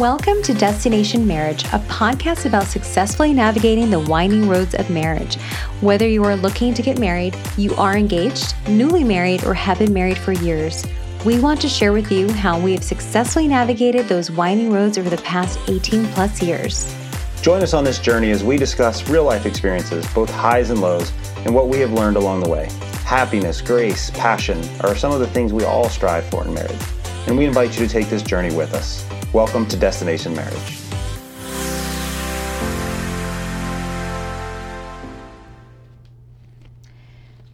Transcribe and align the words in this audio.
Welcome 0.00 0.40
to 0.44 0.54
Destination 0.54 1.26
Marriage, 1.26 1.64
a 1.64 1.78
podcast 1.80 2.46
about 2.46 2.64
successfully 2.64 3.34
navigating 3.34 3.90
the 3.90 4.00
winding 4.00 4.48
roads 4.48 4.74
of 4.74 4.88
marriage. 4.88 5.34
Whether 5.82 6.08
you 6.08 6.24
are 6.24 6.36
looking 6.36 6.72
to 6.72 6.80
get 6.80 6.98
married, 6.98 7.36
you 7.58 7.74
are 7.74 7.98
engaged, 7.98 8.54
newly 8.66 9.04
married, 9.04 9.44
or 9.44 9.52
have 9.52 9.78
been 9.78 9.92
married 9.92 10.16
for 10.16 10.32
years, 10.32 10.86
we 11.26 11.38
want 11.38 11.60
to 11.60 11.68
share 11.68 11.92
with 11.92 12.10
you 12.10 12.32
how 12.32 12.58
we 12.58 12.72
have 12.72 12.82
successfully 12.82 13.46
navigated 13.46 14.08
those 14.08 14.30
winding 14.30 14.72
roads 14.72 14.96
over 14.96 15.10
the 15.10 15.18
past 15.18 15.58
18 15.68 16.06
plus 16.12 16.42
years. 16.42 16.96
Join 17.42 17.60
us 17.60 17.74
on 17.74 17.84
this 17.84 17.98
journey 17.98 18.30
as 18.30 18.42
we 18.42 18.56
discuss 18.56 19.06
real 19.10 19.24
life 19.24 19.44
experiences, 19.44 20.06
both 20.14 20.30
highs 20.30 20.70
and 20.70 20.80
lows, 20.80 21.12
and 21.44 21.54
what 21.54 21.68
we 21.68 21.76
have 21.80 21.92
learned 21.92 22.16
along 22.16 22.40
the 22.40 22.48
way. 22.48 22.70
Happiness, 23.04 23.60
grace, 23.60 24.08
passion 24.12 24.66
are 24.80 24.96
some 24.96 25.12
of 25.12 25.20
the 25.20 25.26
things 25.26 25.52
we 25.52 25.64
all 25.64 25.90
strive 25.90 26.24
for 26.30 26.42
in 26.46 26.54
marriage, 26.54 26.80
and 27.26 27.36
we 27.36 27.44
invite 27.44 27.78
you 27.78 27.86
to 27.86 27.92
take 27.92 28.08
this 28.08 28.22
journey 28.22 28.56
with 28.56 28.72
us. 28.72 29.04
Welcome 29.32 29.66
to 29.66 29.76
Destination 29.76 30.34
Marriage. 30.34 30.80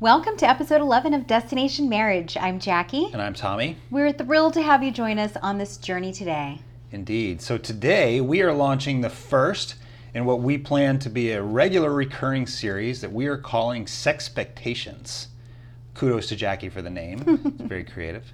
Welcome 0.01 0.39
to 0.39 0.49
episode 0.49 0.81
11 0.81 1.13
of 1.13 1.27
Destination 1.27 1.91
Marriage. 1.91 2.35
I'm 2.41 2.59
Jackie. 2.61 3.11
And 3.13 3.21
I'm 3.21 3.35
Tommy. 3.35 3.77
We're 3.91 4.11
thrilled 4.11 4.55
to 4.55 4.63
have 4.63 4.83
you 4.83 4.91
join 4.91 5.19
us 5.19 5.37
on 5.43 5.59
this 5.59 5.77
journey 5.77 6.15
today. 6.15 6.63
Indeed. 6.93 7.43
So 7.43 7.59
today 7.59 8.23
we 8.23 8.41
are 8.41 8.55
launching 8.55 9.03
the 9.03 9.11
first 9.11 9.75
in 10.15 10.25
what 10.25 10.41
we 10.41 10.57
plan 10.57 10.99
to 11.01 11.11
be 11.11 11.33
a 11.33 11.43
regular 11.43 11.93
recurring 11.93 12.47
series 12.47 13.03
that 13.03 13.13
we 13.13 13.27
are 13.27 13.37
calling 13.37 13.85
Sexpectations. 13.85 15.27
Kudos 15.93 16.27
to 16.29 16.37
Jackie 16.37 16.71
for 16.71 16.81
the 16.81 16.89
name. 16.89 17.23
it's 17.45 17.61
very 17.61 17.85
creative. 17.85 18.33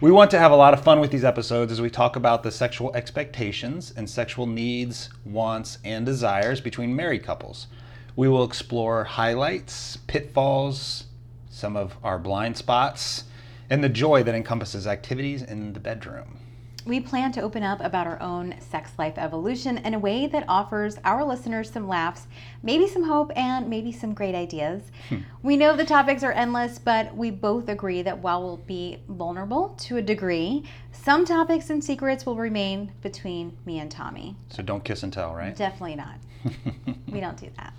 We 0.00 0.10
want 0.10 0.30
to 0.32 0.38
have 0.38 0.52
a 0.52 0.56
lot 0.56 0.74
of 0.74 0.82
fun 0.82 1.00
with 1.00 1.10
these 1.10 1.24
episodes 1.24 1.72
as 1.72 1.80
we 1.80 1.88
talk 1.88 2.16
about 2.16 2.42
the 2.42 2.50
sexual 2.50 2.94
expectations 2.94 3.92
and 3.96 4.08
sexual 4.10 4.46
needs, 4.46 5.08
wants, 5.24 5.78
and 5.84 6.04
desires 6.04 6.60
between 6.60 6.94
married 6.94 7.24
couples. 7.24 7.68
We 8.16 8.28
will 8.28 8.44
explore 8.44 9.04
highlights, 9.04 9.96
pitfalls, 10.06 11.04
some 11.48 11.76
of 11.76 11.96
our 12.02 12.18
blind 12.18 12.56
spots, 12.56 13.24
and 13.70 13.82
the 13.82 13.88
joy 13.88 14.22
that 14.22 14.34
encompasses 14.34 14.86
activities 14.86 15.42
in 15.42 15.72
the 15.72 15.80
bedroom. 15.80 16.38
We 16.86 17.00
plan 17.00 17.32
to 17.32 17.40
open 17.40 17.62
up 17.62 17.80
about 17.80 18.06
our 18.06 18.20
own 18.20 18.56
sex 18.60 18.90
life 18.98 19.14
evolution 19.16 19.78
in 19.78 19.94
a 19.94 19.98
way 19.98 20.26
that 20.26 20.44
offers 20.48 20.98
our 21.02 21.24
listeners 21.24 21.70
some 21.70 21.88
laughs, 21.88 22.26
maybe 22.62 22.86
some 22.86 23.04
hope, 23.04 23.32
and 23.34 23.70
maybe 23.70 23.90
some 23.90 24.12
great 24.12 24.34
ideas. 24.34 24.82
Hmm. 25.08 25.20
We 25.42 25.56
know 25.56 25.74
the 25.74 25.86
topics 25.86 26.22
are 26.22 26.32
endless, 26.32 26.78
but 26.78 27.16
we 27.16 27.30
both 27.30 27.70
agree 27.70 28.02
that 28.02 28.18
while 28.18 28.42
we'll 28.42 28.58
be 28.58 28.98
vulnerable 29.08 29.70
to 29.80 29.96
a 29.96 30.02
degree, 30.02 30.64
some 30.92 31.24
topics 31.24 31.70
and 31.70 31.82
secrets 31.82 32.26
will 32.26 32.36
remain 32.36 32.92
between 33.00 33.56
me 33.64 33.78
and 33.78 33.90
Tommy. 33.90 34.36
So 34.50 34.62
don't 34.62 34.84
kiss 34.84 35.02
and 35.02 35.12
tell, 35.12 35.34
right? 35.34 35.56
Definitely 35.56 35.96
not. 35.96 36.16
we 37.10 37.20
don't 37.20 37.38
do 37.38 37.48
that. 37.56 37.72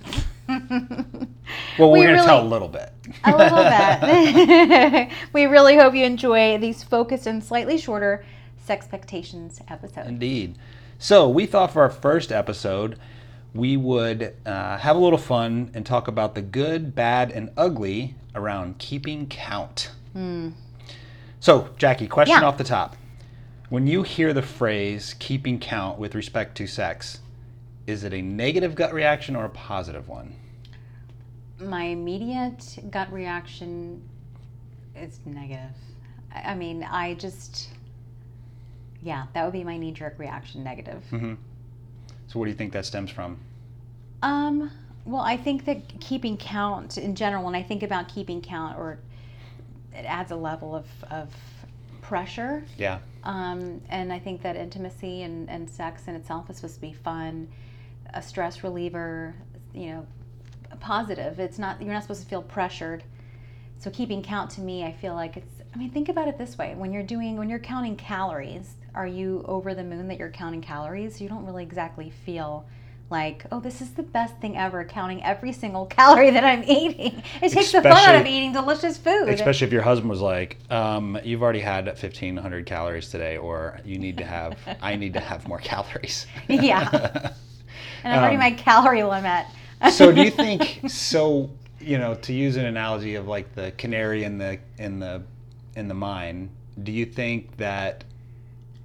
well, 1.78 1.92
we're 1.92 2.00
we 2.00 2.00
going 2.00 2.08
to 2.08 2.14
really, 2.14 2.26
tell 2.26 2.42
a 2.42 2.48
little 2.48 2.68
bit. 2.68 2.92
a 3.24 3.38
little 3.38 3.64
bit. 3.64 5.12
we 5.34 5.46
really 5.46 5.78
hope 5.78 5.94
you 5.94 6.06
enjoy 6.06 6.58
these 6.58 6.84
focused 6.84 7.28
and 7.28 7.44
slightly 7.44 7.78
shorter 7.78 8.26
Sexpectations 8.68 9.62
episode. 9.70 10.08
Indeed. 10.08 10.58
So 10.98 11.30
we 11.30 11.46
thought 11.46 11.74
for 11.74 11.82
our 11.82 11.90
first 11.90 12.32
episode, 12.32 12.98
we 13.54 13.78
would 13.78 14.34
uh, 14.46 14.78
have 14.78 14.96
a 14.96 15.00
little 15.00 15.20
fun 15.20 15.72
and 15.74 15.86
talk 15.86 16.08
about 16.08 16.36
the 16.36 16.42
good, 16.42 16.94
bad, 16.96 17.32
and 17.32 17.52
ugly 17.56 18.16
around 18.34 18.78
keeping 18.78 19.28
count. 19.28 19.92
Mm. 20.16 20.54
So, 21.40 21.70
Jackie, 21.78 22.08
question 22.08 22.38
yeah. 22.42 22.48
off 22.48 22.58
the 22.58 22.64
top. 22.64 22.98
When 23.70 23.88
you 23.88 24.04
hear 24.04 24.34
the 24.34 24.42
phrase 24.42 25.16
keeping 25.20 25.60
count 25.60 25.98
with 25.98 26.16
respect 26.16 26.56
to 26.58 26.68
sex, 26.68 27.20
is 27.88 28.04
it 28.04 28.14
a 28.14 28.22
negative 28.22 28.76
gut 28.76 28.94
reaction 28.94 29.36
or 29.36 29.46
a 29.46 29.50
positive 29.50 30.08
one? 30.08 30.36
My 31.60 31.84
immediate 31.84 32.78
gut 32.90 33.12
reaction 33.12 34.02
is 34.96 35.20
negative. 35.26 35.72
I 36.34 36.56
mean, 36.56 36.84
I 36.84 37.14
just 37.14 37.70
yeah, 39.06 39.28
that 39.34 39.44
would 39.44 39.54
be 39.54 39.64
my 39.64 39.78
knee 39.78 39.92
jerk 39.92 40.18
reaction 40.18 40.64
negative. 40.64 41.04
Mm-hmm. 41.12 41.36
So, 42.28 42.40
what 42.40 42.46
do 42.46 42.52
you 42.52 42.58
think 42.58 42.74
that 42.74 42.86
stems 42.86 43.12
from? 43.12 43.38
Um, 44.24 44.72
well, 45.06 45.22
I 45.22 45.38
think 45.38 45.66
that 45.66 46.00
keeping 46.00 46.36
count 46.38 46.98
in 46.98 47.14
general, 47.14 47.46
when 47.46 47.54
I 47.54 47.62
think 47.62 47.84
about 47.84 48.10
keeping 48.10 48.42
count, 48.42 48.80
or 48.80 48.98
it 49.94 50.06
adds 50.06 50.32
a 50.32 50.36
level 50.36 50.76
of, 50.76 50.88
of 51.12 51.30
pressure. 52.02 52.66
Yeah. 52.78 52.98
Um, 53.24 53.80
and 53.90 54.12
I 54.12 54.18
think 54.18 54.42
that 54.42 54.56
intimacy 54.56 55.22
and, 55.22 55.48
and 55.52 55.70
sex 55.70 56.08
in 56.08 56.16
itself 56.16 56.50
is 56.50 56.58
supposed 56.58 56.76
to 56.76 56.82
be 56.82 56.94
fun, 56.94 57.48
a 58.16 58.24
stress 58.24 58.64
reliever, 58.64 59.36
you 59.74 59.88
know, 59.88 60.08
positive. 60.80 61.40
It's 61.40 61.60
not, 61.60 61.80
you're 61.80 61.94
not 61.94 62.02
supposed 62.02 62.24
to 62.24 62.28
feel 62.28 62.42
pressured. 62.42 63.04
So 63.78 63.92
keeping 63.92 64.24
count 64.24 64.50
to 64.52 64.62
me, 64.62 64.84
I 64.84 64.92
feel 64.92 65.14
like 65.14 65.38
it's, 65.38 65.54
I 65.74 65.78
mean, 65.78 65.92
think 65.92 66.10
about 66.10 66.28
it 66.28 66.40
this 66.40 66.58
way. 66.58 66.74
When 66.76 66.92
you're 66.92 67.04
doing, 67.04 67.38
when 67.38 67.50
you're 67.50 67.60
counting 67.60 67.96
calories, 67.96 68.76
are 68.96 69.08
you 69.08 69.44
over 69.46 69.76
the 69.76 69.84
moon 69.84 70.08
that 70.08 70.18
you're 70.18 70.30
counting 70.30 70.62
calories? 70.62 71.20
You 71.22 71.30
don't 71.30 71.46
really 71.46 71.64
exactly 71.64 72.12
feel 72.26 72.66
like, 73.10 73.46
oh, 73.52 73.60
this 73.60 73.82
is 73.82 73.92
the 73.92 74.04
best 74.04 74.36
thing 74.38 74.58
ever, 74.58 74.84
counting 74.84 75.24
every 75.24 75.54
single 75.54 75.86
calorie 75.98 76.32
that 76.32 76.44
I'm 76.44 76.64
eating. 76.64 77.22
It 77.42 77.52
takes 77.52 77.56
especially, 77.56 77.82
the 77.82 77.96
fun 77.96 78.10
out 78.10 78.22
of 78.22 78.28
eating 78.28 78.52
delicious 78.52 78.98
food. 78.98 79.30
Especially 79.30 79.68
if 79.68 79.74
your 79.74 79.84
husband 79.84 80.10
was 80.10 80.22
like, 80.22 80.58
um, 80.72 81.20
you've 81.24 81.44
already 81.44 81.60
had 81.60 81.86
1,500 81.86 82.66
calories 82.66 83.10
today, 83.10 83.38
or 83.38 83.80
you 83.86 84.00
need 84.00 84.18
to 84.18 84.26
have, 84.26 84.58
I 84.82 84.96
need 84.96 85.14
to 85.14 85.20
have 85.20 85.48
more 85.48 85.60
calories. 85.64 86.26
yeah. 86.48 87.32
And 88.04 88.20
already 88.20 88.36
um, 88.36 88.40
my 88.40 88.52
calorie 88.52 89.04
limit. 89.04 89.46
so 89.92 90.12
do 90.12 90.24
you 90.24 90.32
think, 90.32 90.82
so, 90.88 91.52
you 91.80 91.98
know, 91.98 92.16
to 92.16 92.34
use 92.34 92.56
an 92.56 92.66
analogy 92.66 93.16
of 93.16 93.28
like 93.28 93.54
the 93.54 93.72
canary 93.78 94.24
in 94.24 94.38
the, 94.38 94.60
in 94.78 95.00
the, 95.00 95.22
in 95.76 95.88
the 95.88 95.94
mine, 95.94 96.50
do 96.82 96.92
you 96.92 97.06
think 97.06 97.56
that 97.58 98.04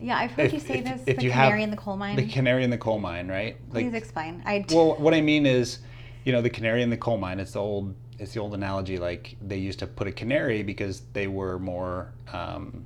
yeah, 0.01 0.19
I've 0.19 0.33
heard 0.33 0.47
if, 0.47 0.53
you 0.53 0.61
say 0.61 0.79
if, 0.79 0.85
this. 0.85 1.03
If 1.07 1.17
the 1.19 1.29
canary 1.31 1.63
in 1.63 1.71
the 1.71 1.77
coal 1.77 1.97
mine. 1.97 2.17
The 2.17 2.27
canary 2.27 2.65
in 2.65 2.71
the 2.71 2.79
coal 2.79 2.99
mine, 2.99 3.29
right? 3.29 3.57
Like, 3.71 3.85
Please 3.85 3.95
explain. 3.95 4.43
I 4.47 4.61
d- 4.61 4.75
well, 4.75 4.97
what 4.97 5.15
I 5.15 5.21
mean 5.21 5.47
is, 5.47 5.81
you 6.25 6.33
know, 6.33 6.43
the 6.43 6.51
canary 6.51 6.83
in 6.83 6.91
the 6.91 6.97
coal 6.97 7.19
mine. 7.19 7.41
It's 7.41 7.53
the 7.53 7.61
old. 7.61 7.95
It's 8.19 8.35
the 8.35 8.41
old 8.41 8.55
analogy. 8.55 8.99
Like 8.99 9.37
they 9.41 9.57
used 9.57 9.79
to 9.79 9.87
put 9.87 10.07
a 10.07 10.13
canary 10.13 10.63
because 10.63 11.03
they 11.13 11.27
were 11.27 11.59
more 11.59 12.13
um, 12.33 12.85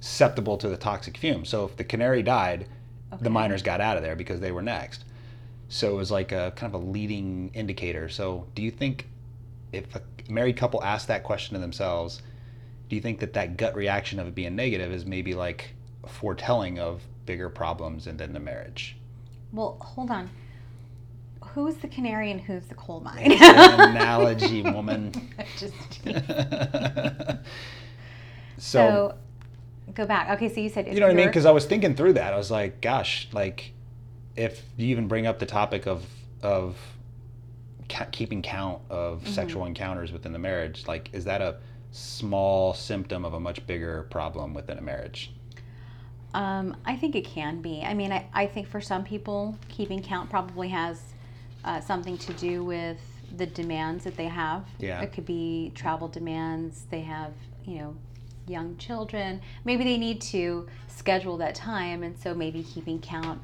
susceptible 0.00 0.56
to 0.58 0.68
the 0.68 0.76
toxic 0.76 1.16
fumes. 1.16 1.48
So 1.48 1.64
if 1.64 1.76
the 1.76 1.84
canary 1.84 2.22
died, 2.22 2.66
okay. 3.12 3.22
the 3.22 3.30
miners 3.30 3.62
got 3.62 3.80
out 3.80 3.96
of 3.96 4.02
there 4.02 4.16
because 4.16 4.40
they 4.40 4.50
were 4.50 4.62
next. 4.62 5.04
So 5.68 5.92
it 5.92 5.96
was 5.96 6.10
like 6.10 6.32
a 6.32 6.52
kind 6.56 6.74
of 6.74 6.82
a 6.82 6.84
leading 6.84 7.50
indicator. 7.54 8.08
So 8.08 8.46
do 8.54 8.62
you 8.62 8.70
think 8.70 9.06
if 9.72 9.94
a 9.94 10.02
married 10.28 10.56
couple 10.56 10.82
asked 10.82 11.08
that 11.08 11.22
question 11.22 11.54
to 11.54 11.60
themselves, 11.60 12.20
do 12.88 12.96
you 12.96 13.02
think 13.02 13.20
that 13.20 13.32
that 13.34 13.56
gut 13.56 13.74
reaction 13.74 14.18
of 14.18 14.26
it 14.26 14.34
being 14.34 14.54
negative 14.56 14.92
is 14.92 15.06
maybe 15.06 15.34
like 15.34 15.74
foretelling 16.06 16.78
of 16.78 17.02
bigger 17.26 17.48
problems 17.48 18.06
and 18.06 18.18
then 18.18 18.32
the 18.32 18.40
marriage. 18.40 18.96
Well, 19.52 19.76
hold 19.80 20.10
on. 20.10 20.30
Who's 21.44 21.76
the 21.76 21.88
canary 21.88 22.30
and 22.30 22.40
who's 22.40 22.66
the 22.66 22.74
coal 22.74 23.00
mine? 23.00 23.32
analogy, 23.32 24.62
woman. 24.62 25.12
Just 25.58 25.74
so, 28.56 28.58
so, 28.58 29.14
go 29.92 30.06
back. 30.06 30.30
Okay, 30.30 30.48
so 30.48 30.60
you 30.60 30.68
said 30.68 30.86
you 30.88 31.00
know 31.00 31.06
what 31.06 31.12
I 31.12 31.16
mean 31.16 31.26
because 31.26 31.46
I 31.46 31.50
was 31.50 31.66
thinking 31.66 31.94
through 31.94 32.14
that. 32.14 32.32
I 32.32 32.36
was 32.36 32.50
like, 32.50 32.80
gosh, 32.80 33.28
like 33.32 33.72
if 34.34 34.62
you 34.76 34.86
even 34.88 35.08
bring 35.08 35.26
up 35.26 35.38
the 35.38 35.46
topic 35.46 35.86
of 35.86 36.06
of 36.42 36.78
ca- 37.88 38.08
keeping 38.10 38.40
count 38.40 38.80
of 38.88 39.20
mm-hmm. 39.20 39.32
sexual 39.32 39.66
encounters 39.66 40.10
within 40.12 40.32
the 40.32 40.38
marriage, 40.38 40.86
like 40.86 41.10
is 41.12 41.24
that 41.24 41.42
a 41.42 41.56
small 41.90 42.72
symptom 42.72 43.24
of 43.26 43.34
a 43.34 43.40
much 43.40 43.66
bigger 43.66 44.04
problem 44.04 44.54
within 44.54 44.78
a 44.78 44.82
marriage? 44.82 45.32
Um, 46.34 46.76
I 46.84 46.96
think 46.96 47.14
it 47.14 47.24
can 47.24 47.60
be. 47.60 47.82
I 47.82 47.94
mean, 47.94 48.12
I, 48.12 48.26
I 48.32 48.46
think 48.46 48.66
for 48.66 48.80
some 48.80 49.04
people, 49.04 49.56
keeping 49.68 50.02
count 50.02 50.30
probably 50.30 50.68
has 50.68 51.00
uh, 51.64 51.80
something 51.80 52.16
to 52.18 52.32
do 52.34 52.64
with 52.64 52.98
the 53.36 53.46
demands 53.46 54.04
that 54.04 54.16
they 54.16 54.26
have. 54.28 54.64
Yeah. 54.78 55.00
It 55.02 55.12
could 55.12 55.26
be 55.26 55.72
travel 55.74 56.08
demands. 56.08 56.84
They 56.90 57.00
have, 57.02 57.32
you 57.64 57.78
know, 57.78 57.96
young 58.48 58.76
children. 58.76 59.40
Maybe 59.64 59.84
they 59.84 59.98
need 59.98 60.20
to 60.22 60.66
schedule 60.88 61.36
that 61.38 61.54
time, 61.54 62.02
and 62.02 62.18
so 62.18 62.34
maybe 62.34 62.62
keeping 62.62 63.00
count 63.00 63.40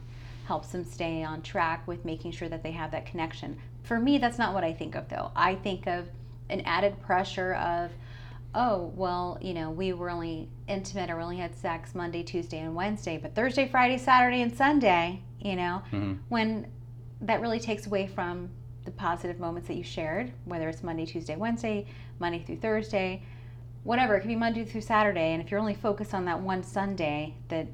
helps 0.46 0.68
them 0.68 0.84
stay 0.84 1.22
on 1.22 1.42
track 1.42 1.86
with 1.86 2.04
making 2.04 2.32
sure 2.32 2.48
that 2.48 2.62
they 2.62 2.72
have 2.72 2.90
that 2.92 3.06
connection. 3.06 3.58
For 3.82 4.00
me, 4.00 4.18
that's 4.18 4.38
not 4.38 4.54
what 4.54 4.64
I 4.64 4.72
think 4.72 4.94
of, 4.94 5.08
though. 5.08 5.30
I 5.36 5.54
think 5.56 5.86
of 5.86 6.08
an 6.48 6.62
added 6.62 7.00
pressure 7.02 7.54
of, 7.54 7.90
oh, 8.54 8.92
well, 8.96 9.38
you 9.40 9.54
know, 9.54 9.70
we 9.70 9.92
were 9.92 10.10
only 10.10 10.48
intimate 10.66 11.10
or 11.10 11.16
we 11.16 11.22
only 11.22 11.36
had 11.36 11.54
sex 11.54 11.94
Monday, 11.94 12.22
Tuesday, 12.22 12.58
and 12.58 12.74
Wednesday, 12.74 13.18
but 13.18 13.34
Thursday, 13.34 13.68
Friday, 13.68 13.98
Saturday, 13.98 14.42
and 14.42 14.56
Sunday, 14.56 15.20
you 15.40 15.54
know, 15.54 15.82
mm-hmm. 15.92 16.14
when 16.28 16.66
that 17.20 17.40
really 17.40 17.60
takes 17.60 17.86
away 17.86 18.06
from 18.06 18.48
the 18.84 18.90
positive 18.92 19.38
moments 19.38 19.68
that 19.68 19.74
you 19.74 19.82
shared, 19.82 20.32
whether 20.44 20.68
it's 20.68 20.82
Monday, 20.82 21.04
Tuesday, 21.04 21.36
Wednesday, 21.36 21.86
Monday 22.18 22.42
through 22.42 22.56
Thursday, 22.56 23.22
whatever. 23.84 24.16
It 24.16 24.20
could 24.20 24.28
be 24.28 24.36
Monday 24.36 24.64
through 24.64 24.80
Saturday, 24.80 25.32
and 25.32 25.42
if 25.42 25.50
you're 25.50 25.60
only 25.60 25.74
focused 25.74 26.14
on 26.14 26.24
that 26.24 26.40
one 26.40 26.62
Sunday 26.62 27.34
that 27.48 27.66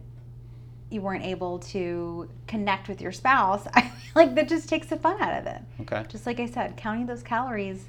you 0.90 1.00
weren't 1.00 1.24
able 1.24 1.58
to 1.58 2.28
connect 2.46 2.88
with 2.88 3.00
your 3.00 3.12
spouse, 3.12 3.66
I 3.74 3.82
feel 3.82 4.12
like 4.14 4.34
that 4.34 4.48
just 4.48 4.68
takes 4.68 4.88
the 4.88 4.96
fun 4.96 5.20
out 5.22 5.38
of 5.38 5.46
it. 5.46 5.62
Okay. 5.82 6.04
Just 6.08 6.26
like 6.26 6.40
I 6.40 6.46
said, 6.46 6.76
counting 6.76 7.06
those 7.06 7.22
calories 7.22 7.84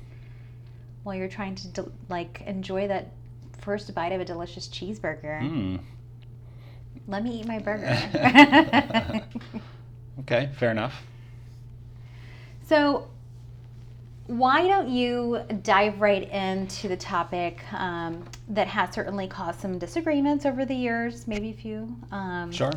while 1.06 1.16
you're 1.16 1.28
trying 1.30 1.54
to 1.56 1.68
del- 1.69 1.92
like 2.10 2.42
enjoy 2.46 2.88
that 2.88 3.12
first 3.62 3.94
bite 3.96 4.12
of 4.12 4.19
a 4.19 4.25
delicious 4.25 4.68
cheeseburger. 4.68 5.40
Mm. 5.42 5.80
Let 7.07 7.24
me 7.24 7.40
eat 7.40 7.48
my 7.48 7.60
burger. 7.60 7.86
Okay, 10.22 10.50
fair 10.57 10.72
enough. 10.72 11.04
so, 12.66 13.07
why 14.28 14.66
don't 14.66 14.88
you 14.90 15.42
dive 15.62 16.00
right 16.02 16.28
into 16.31 16.88
the 16.88 16.96
topic 16.98 17.62
um, 17.74 18.24
that 18.48 18.66
has 18.68 18.92
certainly 18.96 19.28
caused 19.28 19.60
some 19.60 19.78
disagreements 19.78 20.46
over 20.46 20.66
the 20.66 20.74
years, 20.74 21.28
maybe 21.28 21.50
a 21.50 21.54
few, 21.54 21.96
um, 22.12 22.50
Sure. 22.51 22.72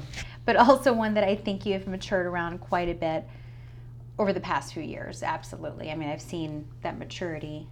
but 0.44 0.56
also 0.56 0.92
one 0.92 1.14
that 1.14 1.24
I 1.24 1.36
think 1.36 1.64
you 1.64 1.72
have 1.74 1.86
matured 1.86 2.26
around 2.26 2.58
quite 2.58 2.88
a 2.88 2.94
bit 2.94 3.24
over 4.18 4.32
the 4.32 4.40
past 4.40 4.74
few 4.74 4.82
years. 4.82 5.22
Absolutely. 5.22 5.90
I 5.90 5.94
mean, 5.94 6.08
I've 6.10 6.20
seen 6.20 6.66
that 6.82 6.98
maturity 6.98 7.66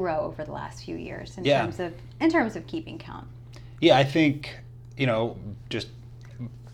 grow 0.00 0.20
over 0.20 0.44
the 0.44 0.52
last 0.52 0.84
few 0.84 0.96
years 0.96 1.38
in 1.38 1.44
Yeah. 1.44 1.62
terms 1.62 1.80
of 1.80 1.94
in 2.20 2.30
terms 2.30 2.54
of 2.54 2.66
keeping 2.66 2.98
count. 2.98 3.26
Yeah, 3.80 3.96
I 3.96 4.04
think 4.04 4.58
you 4.96 5.06
know 5.06 5.38
just 5.70 5.88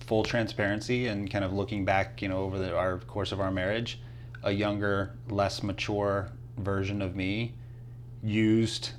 full 0.01 0.25
transparency 0.25 1.07
and 1.07 1.31
kind 1.31 1.45
of 1.45 1.53
looking 1.53 1.85
back, 1.85 2.21
you 2.21 2.29
know, 2.29 2.39
over 2.39 2.59
the, 2.59 2.77
our 2.77 2.99
course 2.99 3.31
of 3.31 3.41
our 3.41 3.53
marriage, 3.53 4.01
a 4.43 4.51
younger, 4.51 5.15
less 5.29 5.63
mature 5.63 6.31
version 6.59 7.01
of 7.01 7.15
me 7.15 7.55
used. 8.23 8.91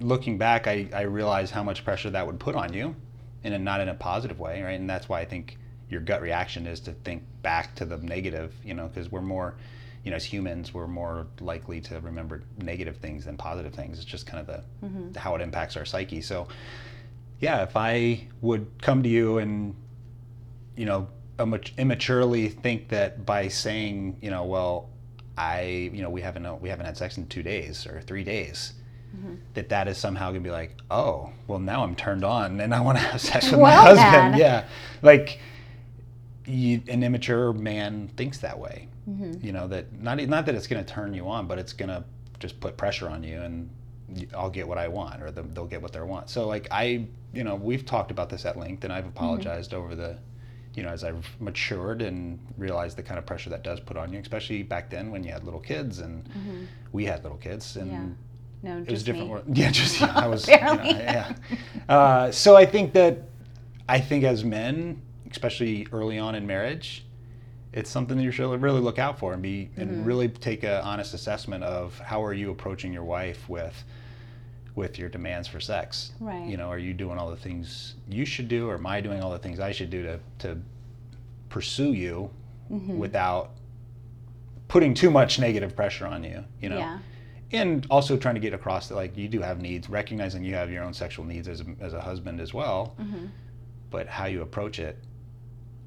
Looking 0.00 0.36
back, 0.36 0.66
I, 0.66 0.88
I 0.92 1.02
realized 1.02 1.52
how 1.52 1.62
much 1.62 1.82
pressure 1.82 2.10
that 2.10 2.26
would 2.26 2.38
put 2.38 2.54
on 2.54 2.74
you, 2.74 2.94
and 3.42 3.64
not 3.64 3.80
in 3.80 3.88
a 3.88 3.94
positive 3.94 4.38
way, 4.38 4.62
right? 4.62 4.78
And 4.78 4.88
that's 4.88 5.08
why 5.08 5.20
I 5.20 5.24
think 5.24 5.56
your 5.88 6.02
gut 6.02 6.20
reaction 6.20 6.66
is 6.66 6.80
to 6.80 6.92
think 6.92 7.22
back 7.40 7.74
to 7.76 7.86
the 7.86 7.96
negative, 7.96 8.52
you 8.62 8.74
know, 8.74 8.88
because 8.88 9.10
we're 9.10 9.22
more, 9.22 9.54
you 10.06 10.10
know, 10.10 10.16
as 10.16 10.24
humans, 10.24 10.72
we're 10.72 10.86
more 10.86 11.26
likely 11.40 11.80
to 11.80 11.98
remember 11.98 12.44
negative 12.58 12.98
things 12.98 13.24
than 13.24 13.36
positive 13.36 13.74
things. 13.74 13.98
It's 13.98 14.04
just 14.04 14.24
kind 14.24 14.38
of 14.38 14.46
the 14.46 14.86
mm-hmm. 14.86 15.18
how 15.18 15.34
it 15.34 15.40
impacts 15.40 15.76
our 15.76 15.84
psyche. 15.84 16.20
So, 16.20 16.46
yeah, 17.40 17.64
if 17.64 17.76
I 17.76 18.28
would 18.40 18.68
come 18.80 19.02
to 19.02 19.08
you 19.08 19.38
and, 19.38 19.74
you 20.76 20.84
know, 20.84 21.08
immaturely 21.76 22.48
think 22.48 22.88
that 22.90 23.26
by 23.26 23.48
saying, 23.48 24.18
you 24.22 24.30
know, 24.30 24.44
well, 24.44 24.90
I, 25.36 25.90
you 25.92 26.02
know, 26.02 26.10
we 26.10 26.20
haven't 26.20 26.60
we 26.62 26.68
haven't 26.68 26.86
had 26.86 26.96
sex 26.96 27.18
in 27.18 27.26
two 27.26 27.42
days 27.42 27.84
or 27.84 28.00
three 28.00 28.22
days, 28.22 28.74
mm-hmm. 29.12 29.34
that 29.54 29.70
that 29.70 29.88
is 29.88 29.98
somehow 29.98 30.28
gonna 30.28 30.38
be 30.38 30.52
like, 30.52 30.76
oh, 30.88 31.32
well, 31.48 31.58
now 31.58 31.82
I'm 31.82 31.96
turned 31.96 32.22
on 32.22 32.60
and 32.60 32.72
I 32.72 32.80
want 32.80 32.96
to 32.98 33.02
have 33.02 33.20
sex 33.20 33.46
with 33.50 33.58
my 33.58 33.72
husband. 33.72 34.34
then. 34.34 34.38
Yeah, 34.38 34.68
like 35.02 35.40
you, 36.46 36.82
an 36.88 37.02
immature 37.02 37.52
man 37.52 38.08
thinks 38.16 38.38
that 38.38 38.58
way. 38.58 38.88
Mm-hmm. 39.08 39.44
You 39.44 39.52
know 39.52 39.68
that 39.68 39.92
not 40.00 40.18
not 40.26 40.46
that 40.46 40.54
it's 40.54 40.66
gonna 40.66 40.84
turn 40.84 41.14
you 41.14 41.28
on, 41.28 41.46
but 41.46 41.58
it's 41.58 41.72
gonna 41.72 42.04
just 42.38 42.60
put 42.60 42.76
pressure 42.76 43.08
on 43.08 43.22
you 43.22 43.40
and 43.40 43.70
I'll 44.34 44.50
get 44.50 44.66
what 44.68 44.78
I 44.78 44.88
want, 44.88 45.22
or 45.22 45.30
the, 45.30 45.42
they'll 45.42 45.66
get 45.66 45.82
what 45.82 45.92
they 45.92 46.00
want. 46.00 46.30
So 46.30 46.46
like 46.46 46.68
I, 46.70 47.06
you 47.32 47.44
know, 47.44 47.54
we've 47.56 47.84
talked 47.84 48.10
about 48.10 48.28
this 48.30 48.44
at 48.44 48.56
length, 48.56 48.84
and 48.84 48.92
I've 48.92 49.04
mm-hmm. 49.04 49.16
apologized 49.16 49.74
over 49.74 49.94
the, 49.94 50.18
you 50.74 50.82
know, 50.82 50.90
as 50.90 51.04
I've 51.04 51.26
matured 51.40 52.02
and 52.02 52.38
realized 52.56 52.96
the 52.96 53.02
kind 53.02 53.18
of 53.18 53.26
pressure 53.26 53.50
that 53.50 53.62
does 53.62 53.80
put 53.80 53.96
on 53.96 54.12
you, 54.12 54.20
especially 54.20 54.62
back 54.62 54.90
then 54.90 55.10
when 55.10 55.24
you 55.24 55.32
had 55.32 55.44
little 55.44 55.60
kids 55.60 55.98
and 55.98 56.24
mm-hmm. 56.24 56.64
we 56.92 57.04
had 57.04 57.22
little 57.22 57.38
kids, 57.38 57.76
and 57.76 57.90
Yeah. 57.90 58.04
No, 58.62 58.78
it 58.78 58.90
was 58.90 59.02
different. 59.02 59.48
me. 59.48 59.60
Yeah, 59.60 59.70
just 59.70 60.00
yeah, 60.00 60.12
I 60.14 60.26
was. 60.26 60.48
you 60.48 60.56
know, 60.56 60.80
yeah. 60.82 61.34
Uh, 61.88 62.30
so 62.30 62.56
I 62.56 62.64
think 62.66 62.92
that 62.94 63.22
I 63.88 64.00
think 64.00 64.24
as 64.24 64.44
men, 64.44 65.02
especially 65.40 65.86
early 65.92 66.18
on 66.18 66.34
in 66.34 66.46
marriage, 66.46 67.04
it's 67.74 67.90
something 67.90 68.16
that 68.16 68.22
you 68.22 68.30
should 68.30 68.62
really 68.62 68.80
look 68.80 68.98
out 68.98 69.18
for 69.18 69.34
and 69.34 69.42
be 69.42 69.68
Mm-hmm. 69.72 69.80
and 69.82 70.06
really 70.06 70.28
take 70.28 70.62
an 70.64 70.80
honest 70.82 71.12
assessment 71.14 71.62
of 71.62 71.98
how 71.98 72.24
are 72.24 72.32
you 72.32 72.50
approaching 72.50 72.92
your 72.92 73.04
wife 73.04 73.48
with 73.48 73.76
with 74.74 74.98
your 74.98 75.08
demands 75.08 75.48
for 75.48 75.58
sex. 75.58 76.12
Right. 76.20 76.46
You 76.46 76.58
know, 76.58 76.68
are 76.68 76.78
you 76.78 76.92
doing 76.92 77.16
all 77.18 77.30
the 77.30 77.36
things 77.36 77.94
you 78.10 78.26
should 78.26 78.46
do, 78.48 78.68
or 78.68 78.74
am 78.74 78.86
I 78.86 79.00
doing 79.00 79.22
all 79.22 79.30
the 79.30 79.38
things 79.38 79.58
I 79.60 79.72
should 79.72 79.90
do 79.90 80.02
to 80.04 80.18
to 80.38 80.58
pursue 81.50 81.92
you 81.92 82.30
Mm-hmm. 82.70 82.98
without 82.98 83.50
putting 84.66 84.92
too 84.92 85.08
much 85.10 85.38
negative 85.38 85.76
pressure 85.76 86.06
on 86.06 86.24
you? 86.24 86.42
You 86.60 86.70
know 86.70 86.78
Yeah. 86.78 86.98
and 87.52 87.86
also 87.90 88.16
trying 88.16 88.34
to 88.34 88.40
get 88.40 88.52
across 88.54 88.88
that 88.88 88.96
like 88.96 89.16
you 89.16 89.28
do 89.28 89.40
have 89.40 89.60
needs 89.60 89.88
recognizing 89.88 90.42
you 90.42 90.54
have 90.56 90.68
your 90.70 90.82
own 90.82 90.92
sexual 90.94 91.24
needs 91.24 91.46
as 91.46 91.60
a, 91.60 91.66
as 91.80 91.92
a 91.94 92.00
husband 92.00 92.40
as 92.40 92.52
well 92.52 92.94
Mm-hmm. 93.00 93.26
but 93.90 94.08
how 94.08 94.26
you 94.26 94.42
approach 94.42 94.78
it 94.80 94.96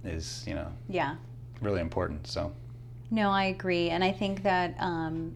is 0.03 0.43
you 0.47 0.53
know 0.55 0.67
Yeah. 0.87 1.15
really 1.61 1.81
important 1.81 2.27
so 2.27 2.51
No, 3.11 3.31
I 3.31 3.45
agree. 3.45 3.89
And 3.89 4.03
I 4.03 4.11
think 4.11 4.43
that, 4.43 4.75
um, 4.79 5.35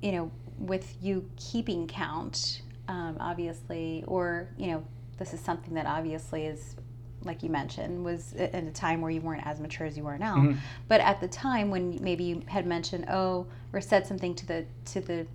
you 0.00 0.12
know, 0.12 0.30
with 0.58 0.96
you 1.02 1.28
keeping 1.36 1.86
count, 1.86 2.62
um, 2.88 3.16
obviously, 3.20 4.02
or, 4.06 4.48
you 4.56 4.68
know, 4.68 4.82
this 5.18 5.34
is 5.34 5.40
something 5.40 5.74
that 5.74 5.84
obviously 5.86 6.46
is, 6.46 6.74
like 7.22 7.42
you 7.42 7.50
mentioned, 7.50 8.02
was 8.04 8.32
at 8.38 8.64
a 8.64 8.70
time 8.70 9.02
where 9.02 9.10
you 9.10 9.20
weren't 9.20 9.46
as 9.46 9.60
mature 9.60 9.86
as 9.86 9.96
you 9.98 10.06
are 10.06 10.16
now. 10.16 10.36
Mhm. 10.36 10.56
But 10.88 11.00
at 11.02 11.20
the 11.20 11.28
time 11.28 11.68
when 11.70 11.98
maybe 12.02 12.24
you 12.24 12.42
had 12.46 12.66
mentioned, 12.66 13.04
oh, 13.10 13.46
or 13.74 13.80
said 13.82 14.06
something 14.06 14.34
to 14.36 14.46
the, 14.46 14.64
to 14.86 15.00
the, 15.02 15.26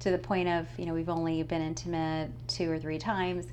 to 0.00 0.10
the 0.10 0.18
point 0.18 0.48
of, 0.48 0.66
you 0.78 0.86
know, 0.86 0.94
we've 0.94 1.10
only 1.10 1.42
been 1.42 1.60
intimate 1.60 2.30
two 2.48 2.70
or 2.70 2.78
three 2.78 2.98
times, 2.98 3.46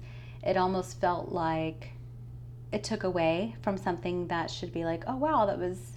it 0.44 0.56
almost 0.56 1.02
felt 1.02 1.34
like 1.34 1.90
it 2.76 2.84
took 2.84 3.06
away 3.06 3.56
from 3.62 3.78
something 3.78 4.28
that 4.28 4.52
should 4.52 4.74
be 4.74 4.84
like, 4.84 5.06
oh, 5.08 5.16
wow, 5.16 5.46
that 5.46 5.58
was 5.58 5.94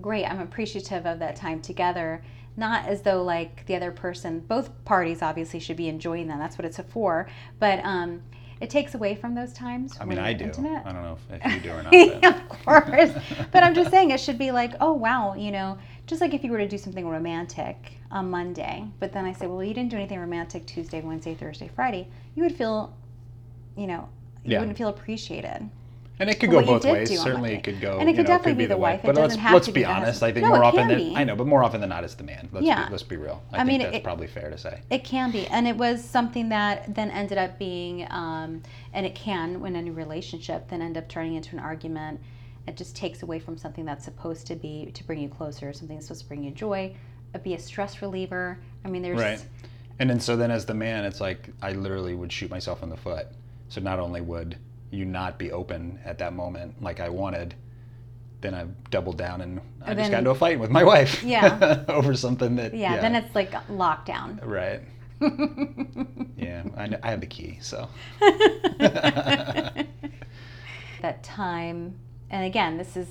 great. 0.00 0.24
I'm 0.24 0.40
appreciative 0.40 1.04
of 1.04 1.18
that 1.18 1.36
time 1.36 1.60
together. 1.60 2.22
Not 2.56 2.86
as 2.86 3.02
though 3.02 3.22
like 3.22 3.66
the 3.66 3.76
other 3.76 3.90
person, 3.90 4.40
both 4.40 4.70
parties 4.86 5.20
obviously 5.20 5.60
should 5.60 5.76
be 5.76 5.88
enjoying 5.88 6.28
that. 6.28 6.38
That's 6.38 6.56
what 6.56 6.64
it's 6.64 6.80
for. 6.88 7.28
But 7.58 7.84
um, 7.84 8.22
it 8.62 8.70
takes 8.70 8.94
away 8.94 9.14
from 9.14 9.34
those 9.34 9.52
times. 9.52 9.98
i 10.00 10.06
mean 10.06 10.18
i 10.18 10.32
do 10.32 10.46
Intimate. 10.46 10.80
i 10.86 10.90
don't 10.90 11.02
know 11.02 11.18
if, 11.30 11.42
if 11.44 11.54
you 11.54 11.60
do 11.60 11.76
or 11.76 11.82
not 11.82 12.24
of 12.24 12.48
course. 12.48 13.10
But 13.52 13.62
I'm 13.62 13.74
just 13.74 13.90
saying 13.90 14.10
it 14.10 14.18
should 14.18 14.38
be 14.38 14.52
like, 14.52 14.72
oh 14.80 14.94
wow, 14.94 15.34
you 15.34 15.50
know, 15.50 15.76
just 16.06 16.22
like 16.22 16.32
if 16.32 16.42
you 16.42 16.50
were 16.50 16.56
to 16.56 16.66
do 16.68 16.78
something 16.78 17.06
romantic 17.06 17.76
on 18.10 18.30
Monday, 18.30 18.86
but 19.00 19.12
then 19.12 19.26
I 19.26 19.34
say, 19.34 19.46
well, 19.46 19.62
you 19.62 19.74
didn't 19.74 19.90
do 19.90 19.96
anything 19.96 20.18
romantic 20.18 20.64
Tuesday, 20.64 21.02
Wednesday, 21.02 21.34
Thursday, 21.34 21.68
Friday, 21.74 22.08
you 22.34 22.42
would 22.42 22.56
feel, 22.56 22.96
you 23.76 23.86
know, 23.86 24.08
you 24.44 24.52
Yeah. 24.52 24.60
wouldn't 24.60 24.78
feel 24.78 24.88
appreciated. 24.88 25.68
And 26.18 26.30
it 26.30 26.40
could 26.40 26.50
go 26.50 26.64
both 26.64 26.84
ways 26.84 27.20
certainly 27.20 27.54
it 27.54 27.62
could 27.62 27.80
go 27.80 27.98
And 27.98 28.08
it 28.08 28.14
could 28.16 28.26
know, 28.26 28.32
definitely 28.34 28.64
be 28.64 28.66
the 28.66 28.76
wife. 28.76 29.00
It 29.00 29.06
but 29.06 29.16
let's 29.16 29.36
have 29.36 29.52
let's 29.52 29.66
to 29.66 29.72
be 29.72 29.80
be 29.80 29.84
honest 29.84 30.22
i 30.22 30.32
think 30.32 30.44
No, 30.44 30.52
more 30.54 30.64
often 30.64 30.88
than 30.88 30.98
be. 30.98 31.14
i 31.16 31.24
know 31.24 31.36
but 31.36 31.46
more 31.46 31.62
often 31.62 31.80
than 31.80 31.90
not 31.90 32.04
it's 32.04 32.14
the 32.14 32.24
man 32.24 32.48
let's 32.52 32.66
Yeah. 32.66 32.86
be, 32.86 32.90
let's 32.92 33.02
be 33.02 33.16
real 33.16 33.42
i, 33.52 33.56
I 33.56 33.58
think 33.58 33.68
mean, 33.68 33.80
that's 33.82 33.96
it- 33.96 34.04
probably 34.04 34.26
fair 34.26 34.50
to 34.50 34.58
say 34.58 34.80
It 34.90 35.04
can 35.04 35.30
be, 35.30 35.46
and 35.48 35.66
it 35.68 35.76
was 35.76 36.02
something 36.02 36.48
that 36.50 36.94
then 36.94 37.10
ended 37.10 37.38
up 37.38 37.58
being, 37.58 38.06
um, 38.10 38.62
and 38.92 39.04
it 39.04 39.14
can, 39.14 39.60
when 39.60 39.76
any 39.76 39.90
relationship, 39.90 40.68
then 40.68 40.80
end 40.82 40.96
up 40.96 41.08
turning 41.08 41.34
into 41.34 41.54
an 41.56 41.58
argument. 41.60 42.20
It 42.66 42.76
just 42.76 42.96
takes 42.96 43.22
away 43.22 43.38
from 43.38 43.56
something 43.58 43.84
that's 43.84 44.04
supposed 44.04 44.46
to 44.48 44.54
be 44.56 44.90
to 44.94 45.04
bring 45.04 45.20
you 45.20 45.28
closer, 45.28 45.72
something 45.72 45.96
that's 45.96 46.06
supposed 46.06 46.22
to 46.22 46.28
bring 46.28 46.42
you 46.42 46.50
joy, 46.50 46.94
be 47.44 47.54
a 47.54 47.58
stress 47.58 48.00
reliever. 48.02 48.58
I 48.84 48.88
mean, 48.88 49.02
there's 49.02 49.18
Right. 49.18 49.44
And 49.98 50.08
then 50.10 50.20
so 50.20 50.36
then 50.36 50.50
as 50.50 50.64
the 50.66 50.74
man, 50.74 51.04
it's 51.04 51.20
like 51.20 51.50
I 51.62 51.72
literally 51.72 52.14
would 52.14 52.32
shoot 52.32 52.50
myself 52.50 52.82
in 52.82 52.88
the 52.88 52.96
foot. 52.96 53.26
So 53.68 53.80
not 53.80 53.98
only 53.98 54.20
would 54.20 54.56
you 54.90 55.04
not 55.04 55.38
be 55.38 55.52
open 55.52 55.98
at 56.04 56.18
that 56.18 56.32
moment 56.32 56.82
like 56.82 57.00
I 57.00 57.08
wanted, 57.08 57.54
then 58.40 58.54
I 58.54 58.66
doubled 58.90 59.18
down 59.18 59.40
and 59.40 59.60
I 59.84 59.90
And 59.90 59.98
just 59.98 60.10
then- 60.10 60.10
got 60.10 60.18
into 60.18 60.30
a 60.30 60.34
fight 60.34 60.58
with 60.60 60.70
my 60.70 60.84
wife. 60.84 61.22
Yeah. 61.24 61.84
over 61.88 62.14
something 62.14 62.56
that. 62.56 62.74
yeah, 62.74 63.00
Then 63.00 63.14
it's 63.14 63.34
like 63.34 63.52
lockdown. 63.68 64.38
right. 64.44 64.82
Yeah, 66.36 66.62
I, 66.76 66.90
I 67.02 67.10
have 67.10 67.20
the 67.22 67.26
key, 67.26 67.58
so. 67.62 67.88
that 71.02 71.22
time 71.22 71.94
and 72.30 72.44
again 72.44 72.76
this 72.78 72.96
is 72.96 73.06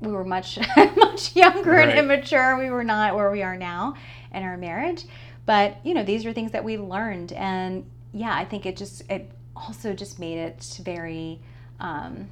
we 0.00 0.10
were 0.12 0.24
much 0.24 0.58
much 0.96 1.34
younger 1.36 1.74
and 1.76 1.98
immature 1.98 2.58
we 2.58 2.70
were 2.70 2.84
not 2.84 3.14
where 3.14 3.30
we 3.30 3.42
are 3.42 3.56
now 3.56 3.94
in 4.34 4.42
our 4.42 4.56
marriage 4.56 5.04
but 5.46 5.76
you 5.84 5.94
know 5.94 6.04
these 6.04 6.26
are 6.26 6.32
things 6.32 6.52
that 6.52 6.64
we 6.64 6.76
learned 6.76 7.32
and 7.32 7.84
yeah 8.12 8.34
i 8.34 8.44
think 8.44 8.66
it 8.66 8.76
just 8.76 9.02
it 9.10 9.30
also 9.66 9.92
just 9.92 10.18
made 10.18 10.38
it 10.38 10.80
very 10.82 11.40
um 11.80 12.28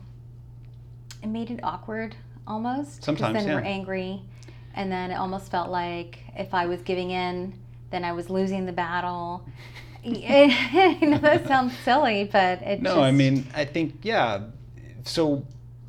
it 1.22 1.28
made 1.28 1.50
it 1.50 1.60
awkward 1.62 2.16
almost 2.46 3.04
Sometimes, 3.04 3.44
then 3.44 3.54
we're 3.54 3.60
angry 3.60 4.22
and 4.74 4.90
then 4.90 5.10
it 5.10 5.16
almost 5.16 5.50
felt 5.50 5.70
like 5.70 6.18
if 6.36 6.54
i 6.54 6.66
was 6.66 6.80
giving 6.82 7.10
in 7.10 7.52
then 7.90 8.04
i 8.04 8.12
was 8.12 8.30
losing 8.30 8.66
the 8.66 8.72
battle 8.72 9.44
I 10.04 10.98
know 11.02 11.18
that 11.18 11.46
sounds 11.46 11.76
silly, 11.78 12.24
but 12.24 12.62
it 12.62 12.80
No, 12.80 12.90
just, 12.90 13.00
I 13.00 13.10
mean, 13.10 13.46
I 13.54 13.66
think 13.66 13.96
yeah. 14.02 14.44
So, 15.04 15.44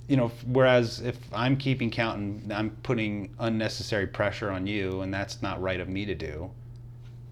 you 0.10 0.18
know, 0.18 0.32
whereas 0.48 1.00
if 1.00 1.18
I'm 1.32 1.56
keeping 1.56 1.90
count 1.90 2.20
and 2.20 2.52
I'm 2.52 2.72
putting 2.84 3.34
unnecessary 3.40 4.08
pressure 4.08 4.52
on 4.52 4.68
you, 4.68 5.02
and 5.02 5.14
that's 5.14 5.42
not 5.42 5.62
right 5.62 5.80
of 5.80 5.88
me 5.88 6.06
to 6.06 6.16
do, 6.16 6.52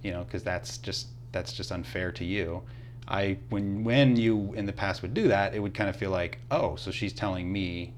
you 0.04 0.12
know, 0.12 0.24
because 0.24 0.44
that's 0.44 0.78
just 0.78 1.08
that's 1.34 1.52
just 1.52 1.72
unfair 1.74 2.14
to 2.14 2.24
you. 2.24 2.62
I 3.10 3.38
when 3.50 3.84
when 3.84 4.16
you 4.16 4.54
in 4.54 4.66
the 4.66 4.74
past 4.74 5.02
would 5.02 5.14
do 5.14 5.28
that, 5.30 5.56
it 5.56 5.60
would 5.60 5.74
kind 5.74 5.90
of 5.90 5.96
feel 5.96 6.12
like, 6.12 6.38
oh, 6.52 6.76
so 6.76 6.92
she's 6.92 7.12
telling 7.12 7.52
me 7.52 7.94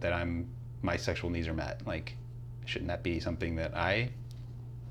that 0.00 0.12
I'm 0.12 0.48
my 0.82 0.96
sexual 0.96 1.30
needs 1.30 1.48
are 1.48 1.54
met. 1.54 1.86
Like, 1.86 2.14
shouldn't 2.66 2.88
that 2.88 3.02
be 3.02 3.20
something 3.20 3.56
that 3.56 3.74
I 3.76 4.10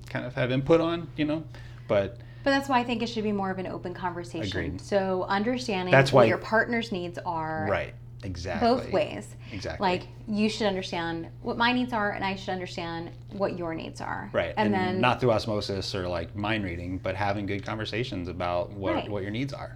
kind 0.09 0.25
of 0.25 0.33
have 0.35 0.51
input 0.51 0.81
on? 0.81 1.07
You 1.15 1.25
know, 1.25 1.43
but 1.87 2.17
But 2.43 2.51
that's 2.51 2.67
why 2.67 2.79
I 2.79 2.83
think 2.83 3.03
it 3.03 3.09
should 3.09 3.23
be 3.23 3.31
more 3.31 3.51
of 3.51 3.59
an 3.59 3.67
open 3.67 3.93
conversation. 3.93 4.47
Agreed. 4.47 4.81
So 4.81 5.23
understanding 5.29 5.91
That's 5.91 6.11
what 6.11 6.21
why- 6.23 6.25
your 6.25 6.39
partner's 6.39 6.91
needs 6.91 7.19
are 7.25 7.67
right, 7.69 7.93
exactly. 8.23 8.67
both 8.67 8.91
ways. 8.91 9.35
Exactly. 9.51 9.83
Like 9.87 10.07
you 10.27 10.49
should 10.49 10.67
understand 10.67 11.27
what 11.41 11.57
my 11.57 11.71
needs 11.73 11.93
are, 11.93 12.11
and 12.11 12.23
I 12.23 12.35
should 12.35 12.49
understand 12.49 13.11
what 13.31 13.57
your 13.57 13.73
needs 13.73 14.01
are. 14.01 14.29
Right, 14.33 14.53
And, 14.57 14.73
then 14.73 14.99
not 15.01 15.19
through 15.19 15.31
osmosis 15.31 15.93
or 15.95 16.07
like 16.07 16.35
mind 16.35 16.63
reading, 16.63 16.97
but 16.99 17.15
having 17.15 17.45
good 17.45 17.65
conversations 17.65 18.27
about 18.27 18.71
what 18.71 18.93
Right. 18.95 19.09
what 19.09 19.21
your 19.23 19.31
needs 19.31 19.53
are. 19.53 19.75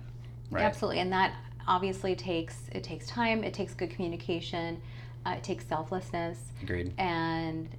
Right. 0.51 0.63
absolutely, 0.63 1.00
and 1.00 1.12
that 1.13 1.33
obviously 1.67 2.15
takes 2.15 2.55
it 2.71 2.83
takes 2.83 3.07
time. 3.07 3.43
It 3.43 3.53
takes 3.53 3.73
good 3.73 3.89
communication. 3.89 4.81
Uh, 5.25 5.31
it 5.38 5.43
takes 5.43 5.65
selflessness 5.65 6.38
Agreed. 6.62 6.93
and 6.97 7.69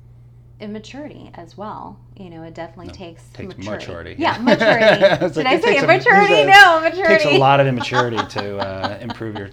immaturity 0.61 1.30
as 1.35 1.56
well. 1.59 1.99
You 2.16 2.30
know, 2.30 2.42
it 2.44 2.54
definitely 2.54 2.92
takes 2.92 3.23
takes 3.35 3.56
maturity. 3.56 3.87
maturity. 3.87 4.16
Yeah, 4.18 4.38
maturity. 4.38 5.00
Did 5.35 5.37
like 5.37 5.47
I 5.47 5.61
say 5.61 5.66
takes 5.73 5.83
a- 5.83 5.85
immaturity? 5.85 6.44
no, 6.44 6.80
maturity. 6.80 7.25
takes 7.25 7.25
a 7.26 7.38
lot 7.38 7.61
of 7.61 7.66
immaturity 7.66 8.16
to 8.30 8.59
uh, 8.66 8.99
improve 9.00 9.37
your. 9.37 9.50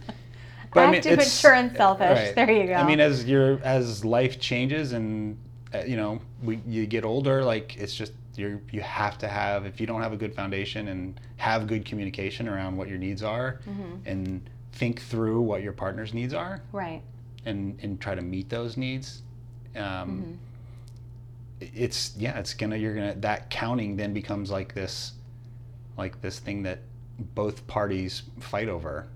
Active, 0.75 1.17
mature, 1.17 1.53
and 1.53 1.75
selfish. 1.75 2.33
There 2.35 2.51
you 2.51 2.67
go. 2.67 2.73
I 2.73 2.85
mean, 2.85 2.99
as 2.99 3.25
your 3.25 3.59
as 3.63 4.03
life 4.05 4.39
changes 4.39 4.93
and 4.93 5.37
uh, 5.73 5.79
you 5.79 5.95
know 5.97 6.21
we 6.43 6.61
you 6.67 6.85
get 6.85 7.03
older, 7.05 7.43
like 7.43 7.77
it's 7.77 7.93
just 7.93 8.13
you 8.35 8.61
you 8.71 8.81
have 8.81 9.17
to 9.19 9.27
have 9.27 9.65
if 9.65 9.81
you 9.81 9.87
don't 9.87 10.01
have 10.01 10.13
a 10.13 10.17
good 10.17 10.33
foundation 10.33 10.87
and 10.87 11.19
have 11.37 11.67
good 11.67 11.83
communication 11.85 12.47
around 12.47 12.77
what 12.77 12.87
your 12.87 12.97
needs 12.97 13.21
are 13.23 13.59
Mm-hmm. 13.67 13.95
and 14.05 14.49
think 14.73 15.01
through 15.01 15.41
what 15.41 15.61
your 15.61 15.73
partner's 15.73 16.13
needs 16.13 16.33
are 16.33 16.61
right. 16.71 17.01
and 17.45 17.77
and 17.81 17.99
try 17.99 18.15
to 18.15 18.21
meet 18.21 18.49
those 18.49 18.77
needs. 18.77 19.21
Um, 19.75 19.81
Mm-hmm. 19.81 20.31
It's 21.59 22.15
yeah, 22.17 22.39
it's 22.39 22.55
gonna 22.55 22.75
you're 22.75 22.95
gonna 22.95 23.13
that 23.17 23.49
counting 23.51 23.95
then 23.95 24.13
becomes 24.13 24.49
like 24.49 24.73
this, 24.73 25.11
like 25.95 26.19
this 26.21 26.39
thing 26.39 26.63
that 26.63 26.79
both 27.35 27.67
parties 27.67 28.23
fight 28.39 28.67
over, 28.67 29.07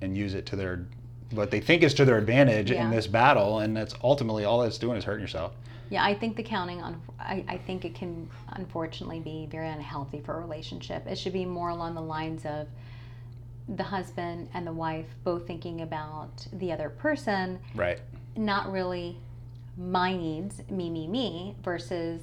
and 0.00 0.16
use 0.16 0.32
it 0.32 0.46
to 0.46 0.56
their 0.56 0.86
what 1.30 1.50
they 1.50 1.60
think 1.60 1.82
is 1.82 1.94
to 1.94 2.04
their 2.04 2.18
advantage 2.18 2.70
Yeah. 2.70 2.84
in 2.84 2.90
this 2.90 3.06
battle, 3.06 3.60
and 3.60 3.76
that's 3.76 3.94
ultimately 4.02 4.44
all 4.44 4.62
it's 4.62 4.78
doing 4.78 4.96
is 4.96 5.04
hurting 5.04 5.22
yourself. 5.22 5.52
Yeah, 5.90 6.04
I 6.04 6.14
think 6.14 6.36
the 6.36 6.42
counting 6.42 6.80
on, 6.82 7.00
I, 7.18 7.44
I 7.48 7.58
think 7.58 7.84
it 7.84 7.94
can 7.94 8.28
unfortunately 8.50 9.20
be 9.20 9.48
very 9.50 9.68
unhealthy 9.68 10.20
for 10.20 10.36
a 10.36 10.40
relationship. 10.40 11.06
It 11.06 11.18
should 11.18 11.32
be 11.32 11.44
more 11.44 11.70
along 11.70 11.94
the 11.94 12.00
lines 12.02 12.44
of 12.46 12.68
the 13.68 13.82
husband 13.84 14.48
and 14.54 14.66
the 14.66 14.72
wife 14.72 15.06
both 15.24 15.46
thinking 15.46 15.80
about 15.80 16.46
the 16.52 16.72
other 16.72 16.90
person, 16.90 17.58
Right. 17.74 18.00
not 18.36 18.70
really 18.70 19.16
my 19.76 20.16
needs, 20.16 20.62
me, 20.70 20.90
me, 20.90 21.06
me, 21.06 21.54
versus 21.62 22.22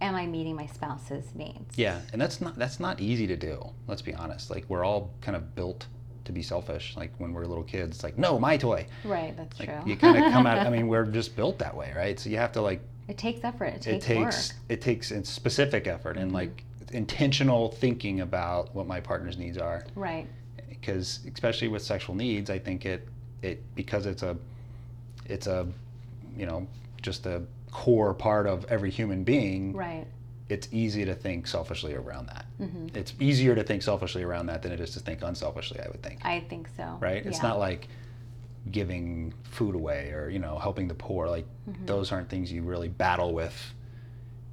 am 0.00 0.14
I 0.14 0.26
meeting 0.26 0.54
my 0.56 0.66
spouse's 0.66 1.34
needs? 1.34 1.76
Yeah, 1.76 2.00
and 2.12 2.20
that's 2.20 2.40
not 2.40 2.56
that's 2.58 2.78
not 2.80 3.00
easy 3.00 3.26
to 3.26 3.36
do. 3.36 3.62
Let's 3.86 4.02
be 4.02 4.14
honest. 4.14 4.50
Like 4.50 4.64
we're 4.68 4.84
all 4.84 5.10
kind 5.20 5.36
of 5.36 5.54
built 5.54 5.86
to 6.24 6.32
be 6.32 6.42
selfish. 6.42 6.96
Like 6.96 7.12
when 7.18 7.32
we're 7.32 7.44
little 7.46 7.64
kids, 7.64 7.96
it's 7.96 8.04
like 8.04 8.18
no, 8.18 8.38
my 8.38 8.56
toy. 8.56 8.86
Right, 9.04 9.36
that's 9.36 9.58
Like 9.58 9.68
true. 9.68 9.90
you 9.90 9.96
kind 9.96 10.16
of 10.22 10.32
come 10.32 10.46
out. 10.46 10.58
I 10.66 10.70
mean, 10.70 10.88
we're 10.88 11.04
just 11.06 11.34
built 11.36 11.58
that 11.58 11.76
way, 11.76 11.92
right? 11.96 12.18
So 12.18 12.30
you 12.30 12.36
have 12.38 12.52
to 12.52 12.60
like 12.62 12.80
it 13.08 13.18
takes 13.18 13.44
effort. 13.44 13.66
It 13.66 13.86
it 13.86 14.00
takes, 14.00 14.06
takes 14.06 14.18
work. 14.18 14.34
Mm-hmm. 14.34 14.72
it 14.72 14.80
takes 14.80 15.12
specific 15.28 15.86
effort 15.86 16.16
and 16.16 16.32
like 16.32 16.64
intentional 16.92 17.70
thinking 17.70 18.20
about 18.20 18.74
what 18.74 18.86
my 18.86 19.00
partner's 19.00 19.38
needs 19.38 19.56
are 19.58 19.84
Right. 19.94 20.26
because 20.68 21.20
especially 21.32 21.68
with 21.68 21.82
sexual 21.82 22.14
needs 22.14 22.50
i 22.50 22.58
think 22.58 22.84
it 22.84 23.08
it 23.40 23.62
because 23.74 24.04
it's 24.04 24.22
a 24.22 24.36
it's 25.24 25.46
a 25.46 25.66
you 26.36 26.44
know 26.44 26.66
just 27.00 27.24
a 27.24 27.42
core 27.70 28.12
part 28.12 28.46
of 28.46 28.66
every 28.66 28.90
human 28.90 29.24
being 29.24 29.72
Right. 29.72 30.06
It's 30.52 30.68
easy 30.70 31.04
to 31.04 31.14
think 31.14 31.46
selfishly 31.46 31.94
around 31.94 32.26
that 32.28 32.44
Mm-hmm. 32.60 32.86
it's 32.94 33.12
easier 33.18 33.54
to 33.54 33.62
think 33.64 33.82
selfishly 33.82 34.22
around 34.22 34.46
that 34.46 34.62
than 34.62 34.70
it 34.72 34.80
is 34.80 34.90
to 34.92 35.00
think 35.00 35.22
unselfishly 35.22 35.80
i 35.80 35.88
would 35.88 36.02
think 36.02 36.18
I 36.24 36.40
think 36.50 36.68
so. 36.76 36.96
right 37.00 37.24
it's 37.26 37.42
not 37.42 37.58
like 37.58 37.88
giving 38.70 39.34
food 39.44 39.74
away 39.74 40.10
or 40.12 40.28
you 40.28 40.38
know 40.38 40.58
helping 40.58 40.88
the 40.88 40.94
poor 40.94 41.28
like 41.28 41.46
Mm-hmm. 41.70 41.86
those 41.86 42.10
aren't 42.12 42.28
things 42.28 42.50
you 42.52 42.62
really 42.62 42.88
battle 42.88 43.32
with 43.34 43.54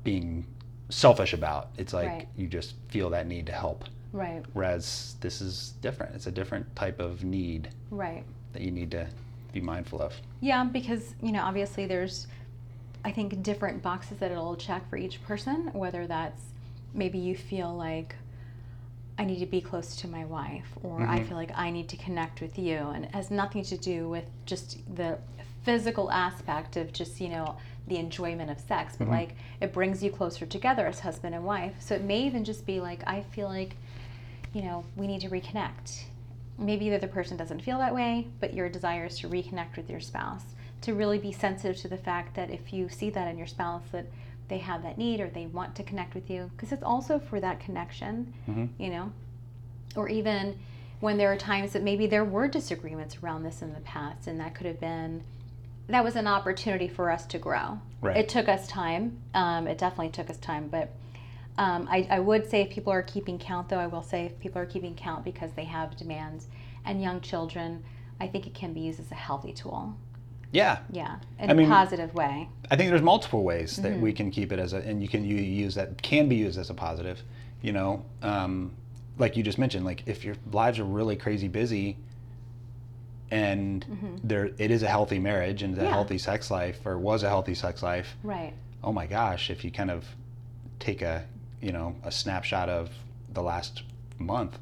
being 0.03 0.45
selfish 0.89 1.33
about 1.33 1.69
it's 1.77 1.91
like 1.93 2.07
Right. 2.07 2.27
you 2.37 2.47
just 2.47 2.75
feel 2.87 3.09
that 3.11 3.25
need 3.27 3.45
to 3.47 3.51
help 3.51 3.83
Right. 4.13 4.43
whereas 4.53 5.15
this 5.21 5.41
is 5.41 5.73
different 5.81 6.15
it's 6.15 6.27
a 6.27 6.31
different 6.31 6.65
type 6.75 6.99
of 6.99 7.23
need 7.23 7.69
Right. 7.91 8.23
that 8.53 8.61
you 8.61 8.69
need 8.71 8.91
to 8.91 9.07
be 9.51 9.59
mindful 9.61 10.01
of 10.01 10.13
Yeah, 10.41 10.63
because 10.63 11.15
you 11.21 11.31
know, 11.31 11.41
obviously 11.43 11.85
there's, 11.87 12.27
I 13.03 13.11
think, 13.11 13.41
different 13.41 13.81
boxes 13.81 14.17
that 14.19 14.31
it'll 14.31 14.55
check 14.55 14.89
for 14.89 14.97
each 14.97 15.23
person. 15.23 15.71
Whether 15.73 16.07
that's 16.07 16.41
maybe 16.93 17.17
you 17.17 17.35
feel 17.35 17.73
like 17.75 18.15
I 19.17 19.25
need 19.25 19.39
to 19.39 19.45
be 19.45 19.61
close 19.61 19.95
to 19.97 20.07
my 20.07 20.25
wife, 20.25 20.67
or 20.83 21.01
I 21.01 21.17
mm-hmm. 21.17 21.27
feel 21.27 21.37
like 21.37 21.51
I 21.55 21.69
need 21.69 21.89
to 21.89 21.97
connect 21.97 22.41
with 22.41 22.57
you, 22.57 22.77
and 22.77 23.05
it 23.05 23.11
has 23.11 23.31
nothing 23.31 23.63
to 23.63 23.77
do 23.77 24.09
with 24.09 24.25
just 24.45 24.79
the 24.95 25.17
physical 25.63 26.09
aspect 26.11 26.77
of 26.77 26.93
just 26.93 27.19
you 27.19 27.29
know 27.29 27.57
the 27.87 27.97
enjoyment 27.97 28.49
of 28.49 28.59
sex, 28.59 28.95
but 28.97 29.05
mm-hmm. 29.05 29.13
like 29.13 29.35
it 29.61 29.73
brings 29.73 30.03
you 30.03 30.11
closer 30.11 30.45
together 30.45 30.85
as 30.87 30.99
husband 30.99 31.35
and 31.35 31.43
wife. 31.43 31.73
So 31.79 31.95
it 31.95 32.03
may 32.03 32.21
even 32.23 32.43
just 32.43 32.65
be 32.65 32.79
like 32.79 33.01
I 33.07 33.21
feel 33.31 33.47
like, 33.47 33.75
you 34.53 34.61
know, 34.61 34.85
we 34.95 35.07
need 35.07 35.21
to 35.21 35.29
reconnect 35.29 36.03
maybe 36.59 36.89
the 36.89 36.95
other 36.95 37.07
person 37.07 37.37
doesn't 37.37 37.61
feel 37.61 37.77
that 37.79 37.93
way, 37.93 38.27
but 38.39 38.53
your 38.53 38.69
desire 38.69 39.05
is 39.05 39.17
to 39.19 39.29
reconnect 39.29 39.77
with 39.77 39.89
your 39.89 39.99
spouse. 39.99 40.43
To 40.83 40.93
really 40.93 41.19
be 41.19 41.31
sensitive 41.31 41.77
to 41.81 41.87
the 41.87 41.97
fact 41.97 42.35
that 42.35 42.49
if 42.49 42.71
you 42.71 42.89
see 42.89 43.09
that 43.09 43.27
in 43.27 43.37
your 43.37 43.47
spouse, 43.47 43.83
that 43.91 44.05
they 44.47 44.59
have 44.59 44.81
that 44.83 44.97
need 44.97 45.19
or 45.19 45.29
they 45.29 45.45
want 45.45 45.75
to 45.75 45.83
connect 45.83 46.15
with 46.15 46.29
you, 46.29 46.49
because 46.55 46.71
it's 46.71 46.83
also 46.83 47.19
for 47.19 47.39
that 47.39 47.59
connection, 47.59 48.33
you 48.77 48.89
know? 48.89 49.11
Or 49.95 50.09
even 50.09 50.57
when 51.01 51.17
there 51.17 51.31
are 51.31 51.37
times 51.37 51.73
that 51.73 51.83
maybe 51.83 52.07
there 52.07 52.25
were 52.25 52.47
disagreements 52.47 53.17
around 53.21 53.43
this 53.43 53.61
in 53.61 53.73
the 53.73 53.79
past, 53.81 54.27
and 54.27 54.39
that 54.39 54.55
could 54.55 54.65
have 54.65 54.79
been, 54.79 55.23
that 55.87 56.03
was 56.03 56.15
an 56.15 56.27
opportunity 56.27 56.87
for 56.87 57.11
us 57.11 57.25
to 57.27 57.37
grow. 57.37 57.79
Right. 58.01 58.17
It 58.17 58.29
took 58.29 58.47
us 58.47 58.67
time. 58.67 59.19
Um, 59.33 59.67
it 59.67 59.77
definitely 59.77 60.09
took 60.09 60.29
us 60.29 60.37
time, 60.37 60.67
but 60.69 60.93
um, 61.57 61.87
I, 61.91 62.07
I 62.09 62.19
would 62.19 62.49
say 62.49 62.61
if 62.61 62.69
people 62.69 62.93
are 62.93 63.03
keeping 63.03 63.37
count, 63.37 63.69
though, 63.69 63.79
I 63.79 63.87
will 63.87 64.03
say 64.03 64.25
if 64.25 64.39
people 64.39 64.61
are 64.61 64.65
keeping 64.65 64.95
count 64.95 65.25
because 65.25 65.51
they 65.53 65.65
have 65.65 65.97
demands 65.97 66.47
and 66.85 67.01
young 67.01 67.19
children, 67.21 67.83
I 68.19 68.27
think 68.27 68.47
it 68.47 68.53
can 68.53 68.73
be 68.73 68.79
used 68.79 68.99
as 68.99 69.11
a 69.11 69.15
healthy 69.15 69.51
tool. 69.51 69.93
Yeah 70.51 70.79
Yeah, 70.91 71.17
in 71.39 71.49
I 71.49 71.53
mean- 71.53 71.67
a 71.67 71.69
positive 71.69 72.13
way. 72.13 72.47
i 72.71 72.75
think 72.75 72.89
there's 72.89 73.01
multiple 73.01 73.43
ways 73.43 73.77
that 73.77 73.91
Mm-hmm. 73.93 74.01
we 74.01 74.13
can 74.13 74.31
keep 74.31 74.51
it 74.51 74.59
as 74.59 74.73
a 74.73 74.77
and 74.77 75.01
you 75.01 75.07
can 75.07 75.23
you 75.23 75.35
use 75.37 75.75
that 75.75 76.01
can 76.01 76.27
be 76.29 76.35
used 76.37 76.57
as 76.59 76.69
a 76.69 76.73
positive 76.73 77.21
you 77.61 77.71
know 77.71 78.03
um, 78.23 78.71
like 79.17 79.35
you 79.37 79.43
just 79.43 79.57
mentioned 79.59 79.85
like 79.85 80.03
if 80.07 80.23
your 80.25 80.35
lives 80.51 80.79
are 80.79 80.85
really 80.85 81.15
crazy 81.15 81.47
busy 81.47 81.97
and 83.31 83.85
there 84.23 84.45
it 84.57 84.71
is 84.71 84.81
a 84.83 84.87
healthy 84.87 85.19
marriage 85.19 85.61
and 85.63 85.73
a 85.73 85.77
Mm-hmm. 85.77 85.85
Yeah. 85.85 85.91
healthy 85.93 86.17
sex 86.17 86.49
life 86.49 86.79
or 86.85 86.97
was 86.97 87.23
a 87.23 87.29
healthy 87.29 87.53
sex 87.55 87.83
life 87.83 88.15
Right. 88.23 88.53
oh 88.83 88.91
my 88.91 89.05
gosh, 89.05 89.49
if 89.49 89.63
you 89.63 89.71
kind 89.71 89.91
of 89.91 90.05
take 90.79 91.01
a, 91.01 91.25
you 91.61 91.71
know, 91.73 91.95
a 92.03 92.11
snapshot 92.11 92.69
of 92.69 92.89
the 93.33 93.41
last 93.43 93.83
month, 94.17 94.57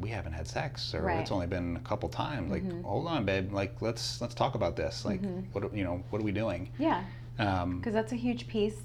we 0.00 0.08
haven't 0.10 0.32
had 0.32 0.46
sex, 0.46 0.94
or 0.94 1.02
Right. 1.02 1.20
it's 1.20 1.30
only 1.30 1.46
been 1.46 1.76
a 1.76 1.80
couple 1.80 2.08
times. 2.08 2.50
Like, 2.50 2.64
hold 2.84 3.06
on, 3.06 3.24
babe. 3.24 3.52
Like, 3.52 3.80
let's 3.82 4.20
let's 4.20 4.34
talk 4.34 4.54
about 4.54 4.76
this. 4.76 5.04
Like, 5.04 5.20
what 5.52 5.74
you 5.74 5.84
know, 5.84 6.02
what 6.10 6.20
are 6.20 6.24
we 6.24 6.32
doing? 6.32 6.68
Yeah, 6.78 7.04
Um, 7.38 7.78
because 7.78 7.94
that's 7.94 8.12
a 8.12 8.16
huge 8.16 8.46
piece. 8.48 8.76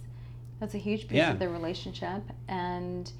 That's 0.59 0.73
a 0.73 0.79
huge 0.79 1.07
piece 1.07 1.17
Yeah. 1.17 1.33
of 1.33 1.39
the 1.39 1.49
relationship, 1.49 2.23
and 2.47 3.11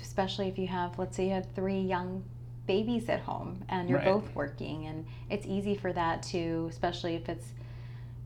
especially 0.00 0.48
if 0.48 0.58
you 0.58 0.66
have, 0.66 0.98
let's 0.98 1.16
say, 1.16 1.24
you 1.26 1.32
have 1.32 1.46
three 1.54 1.80
young 1.80 2.24
babies 2.66 3.08
at 3.08 3.20
home 3.20 3.64
and 3.68 3.88
you're 3.88 3.98
Right. 3.98 4.04
both 4.06 4.34
working, 4.34 4.86
and 4.86 5.06
it's 5.30 5.46
easy 5.46 5.74
for 5.74 5.92
that 5.92 6.22
to, 6.24 6.66
especially 6.70 7.14
if 7.14 7.28
it's 7.28 7.52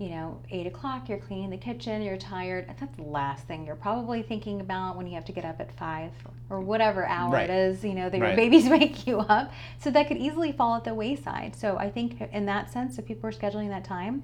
you 0.01 0.09
know, 0.09 0.41
eight 0.51 0.67
o'clock, 0.67 1.11
you're 1.11 1.19
cleaning 1.19 1.51
the 1.51 1.59
kitchen, 1.59 2.01
you're 2.01 2.17
tired. 2.17 2.67
That's 2.81 2.97
the 2.97 3.03
last 3.03 3.47
thing 3.47 3.67
you're 3.67 3.77
probably 3.77 4.23
thinking 4.23 4.63
about 4.63 4.97
when 4.97 5.07
you 5.07 5.15
have 5.15 5.27
to 5.27 5.33
get 5.33 5.45
up 5.45 5.61
at 5.61 5.71
five 5.77 6.11
or 6.49 6.61
whatever 6.61 7.05
hour 7.07 7.31
Right. 7.35 7.51
it 7.51 7.53
is, 7.53 7.85
you 7.85 7.93
know, 7.93 8.09
that 8.09 8.17
your 8.19 8.35
babies 8.35 8.67
wake 8.71 9.07
you 9.07 9.19
up. 9.19 9.53
So 9.79 9.91
that 9.91 10.09
could 10.09 10.17
easily 10.17 10.53
fall 10.53 10.75
at 10.75 10.85
the 10.85 10.95
wayside. 10.95 11.55
So 11.55 11.77
I 11.77 11.91
think 11.91 12.19
in 12.33 12.47
that 12.47 12.73
sense, 12.73 12.99
if 12.99 13.05
people 13.05 13.29
are 13.29 13.33
scheduling 13.33 13.69
that 13.69 13.85
time, 13.85 14.23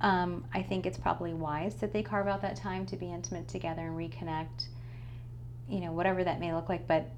um, 0.00 0.44
I 0.54 0.62
think 0.62 0.86
it's 0.86 0.96
probably 0.96 1.34
wise 1.34 1.74
that 1.76 1.92
they 1.92 2.02
carve 2.02 2.26
out 2.26 2.40
that 2.40 2.56
time 2.56 2.86
to 2.86 2.96
be 2.96 3.12
intimate 3.12 3.46
together 3.46 3.82
and 3.82 3.96
reconnect, 3.98 4.68
you 5.68 5.80
know, 5.80 5.92
whatever 5.92 6.24
that 6.24 6.40
may 6.40 6.54
look 6.54 6.70
like. 6.70 6.88
But 6.88 7.10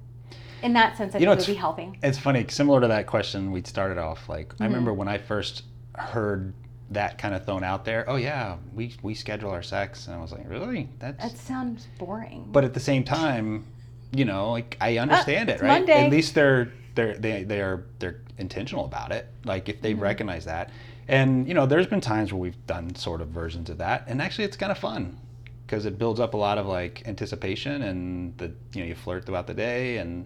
in 0.61 0.73
that 0.73 0.97
sense, 0.97 1.15
I 1.15 1.19
You 1.19 1.25
know, 1.25 1.35
think 1.35 1.47
it 1.47 1.51
would 1.51 1.53
be 1.55 1.59
healthy. 1.59 1.99
it's 2.03 2.17
funny, 2.17 2.45
similar 2.49 2.81
to 2.81 2.87
that 2.89 3.07
question 3.07 3.51
we 3.53 3.61
started 3.63 3.97
off. 3.97 4.27
Like, 4.27 4.49
Mm-hmm. 4.49 4.63
I 4.63 4.65
remember 4.65 4.93
when 4.93 5.07
I 5.07 5.17
first 5.19 5.63
heard 5.95 6.53
that 6.91 7.17
kind 7.17 7.35
of 7.35 7.45
thrown 7.45 7.63
out 7.63 7.85
there. 7.85 8.05
Oh 8.09 8.15
yeah, 8.15 8.57
we 8.73 8.93
we 9.01 9.13
schedule 9.13 9.49
our 9.51 9.63
sex, 9.63 10.07
and 10.07 10.15
I 10.15 10.19
was 10.21 10.31
like, 10.31 10.47
really? 10.49 10.89
That's. 10.99 11.21
That 11.23 11.37
sounds 11.37 11.87
boring. 11.97 12.47
but 12.51 12.63
at 12.63 12.73
the 12.73 12.79
same 12.79 13.03
time, 13.03 13.65
you 14.11 14.25
know, 14.25 14.51
like 14.51 14.77
I 14.79 14.97
understand 14.97 15.49
Ah, 15.49 15.53
it, 15.53 15.61
right? 15.61 15.67
Monday. 15.79 16.05
At 16.05 16.11
least 16.11 16.33
they're 16.35 16.71
they're 16.95 17.17
they 17.17 17.43
they 17.43 17.61
are 17.61 17.85
they're 17.99 18.21
intentional 18.37 18.85
about 18.85 19.11
it. 19.11 19.27
Like 19.43 19.67
if 19.69 19.81
they 19.81 19.93
Mm-hmm. 19.93 20.01
recognize 20.01 20.45
that, 20.45 20.69
and 21.07 21.47
you 21.47 21.53
know, 21.53 21.65
there's 21.65 21.87
been 21.87 22.01
times 22.01 22.31
where 22.31 22.39
we've 22.39 22.65
done 22.67 22.95
sort 22.95 23.21
of 23.21 23.27
versions 23.29 23.69
of 23.69 23.77
that, 23.79 24.05
and 24.07 24.21
actually 24.21 24.45
it's 24.45 24.57
kind 24.57 24.71
of 24.71 24.77
fun 24.77 25.17
because 25.65 25.85
it 25.85 25.97
builds 25.97 26.19
up 26.21 26.33
a 26.33 26.37
lot 26.37 26.57
of 26.57 26.65
like 26.67 27.03
anticipation, 27.05 27.81
and 27.81 28.37
the 28.37 28.45
you 28.73 28.81
know 28.81 28.85
you 28.87 28.95
flirt 28.95 29.25
throughout 29.25 29.47
the 29.47 29.53
day, 29.53 29.97
and 29.97 30.25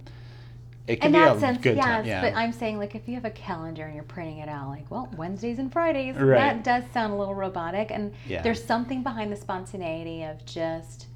it 0.88 0.98
can 1.02 1.08
in 1.08 1.12
be 1.14 1.20
that 1.20 1.36
a 1.38 1.40
sense, 1.40 1.58
good 1.62 1.78
yes. 1.78 1.86
time. 1.86 2.06
Yeah, 2.06 2.22
But 2.22 2.36
I'm 2.36 2.52
saying, 2.52 2.78
like, 2.80 2.96
if 2.96 3.08
you 3.08 3.16
have 3.16 3.26
a 3.26 3.30
calendar 3.32 3.86
and 3.86 3.94
you're 3.96 4.04
printing 4.04 4.40
it 4.40 4.50
out, 4.50 4.70
like, 4.70 4.90
well, 4.90 5.10
Wednesdays 5.16 5.60
and 5.60 5.72
Fridays, 5.72 6.16
Right. 6.16 6.38
that 6.38 6.64
does 6.64 6.84
sound 6.94 7.14
a 7.14 7.16
little 7.16 7.36
robotic. 7.36 7.92
And 7.92 8.14
Yeah. 8.28 8.42
there's 8.42 8.64
something 8.64 9.04
behind 9.04 9.32
the 9.32 9.36
spontaneity 9.36 10.24
of 10.24 10.44
just, 10.46 11.08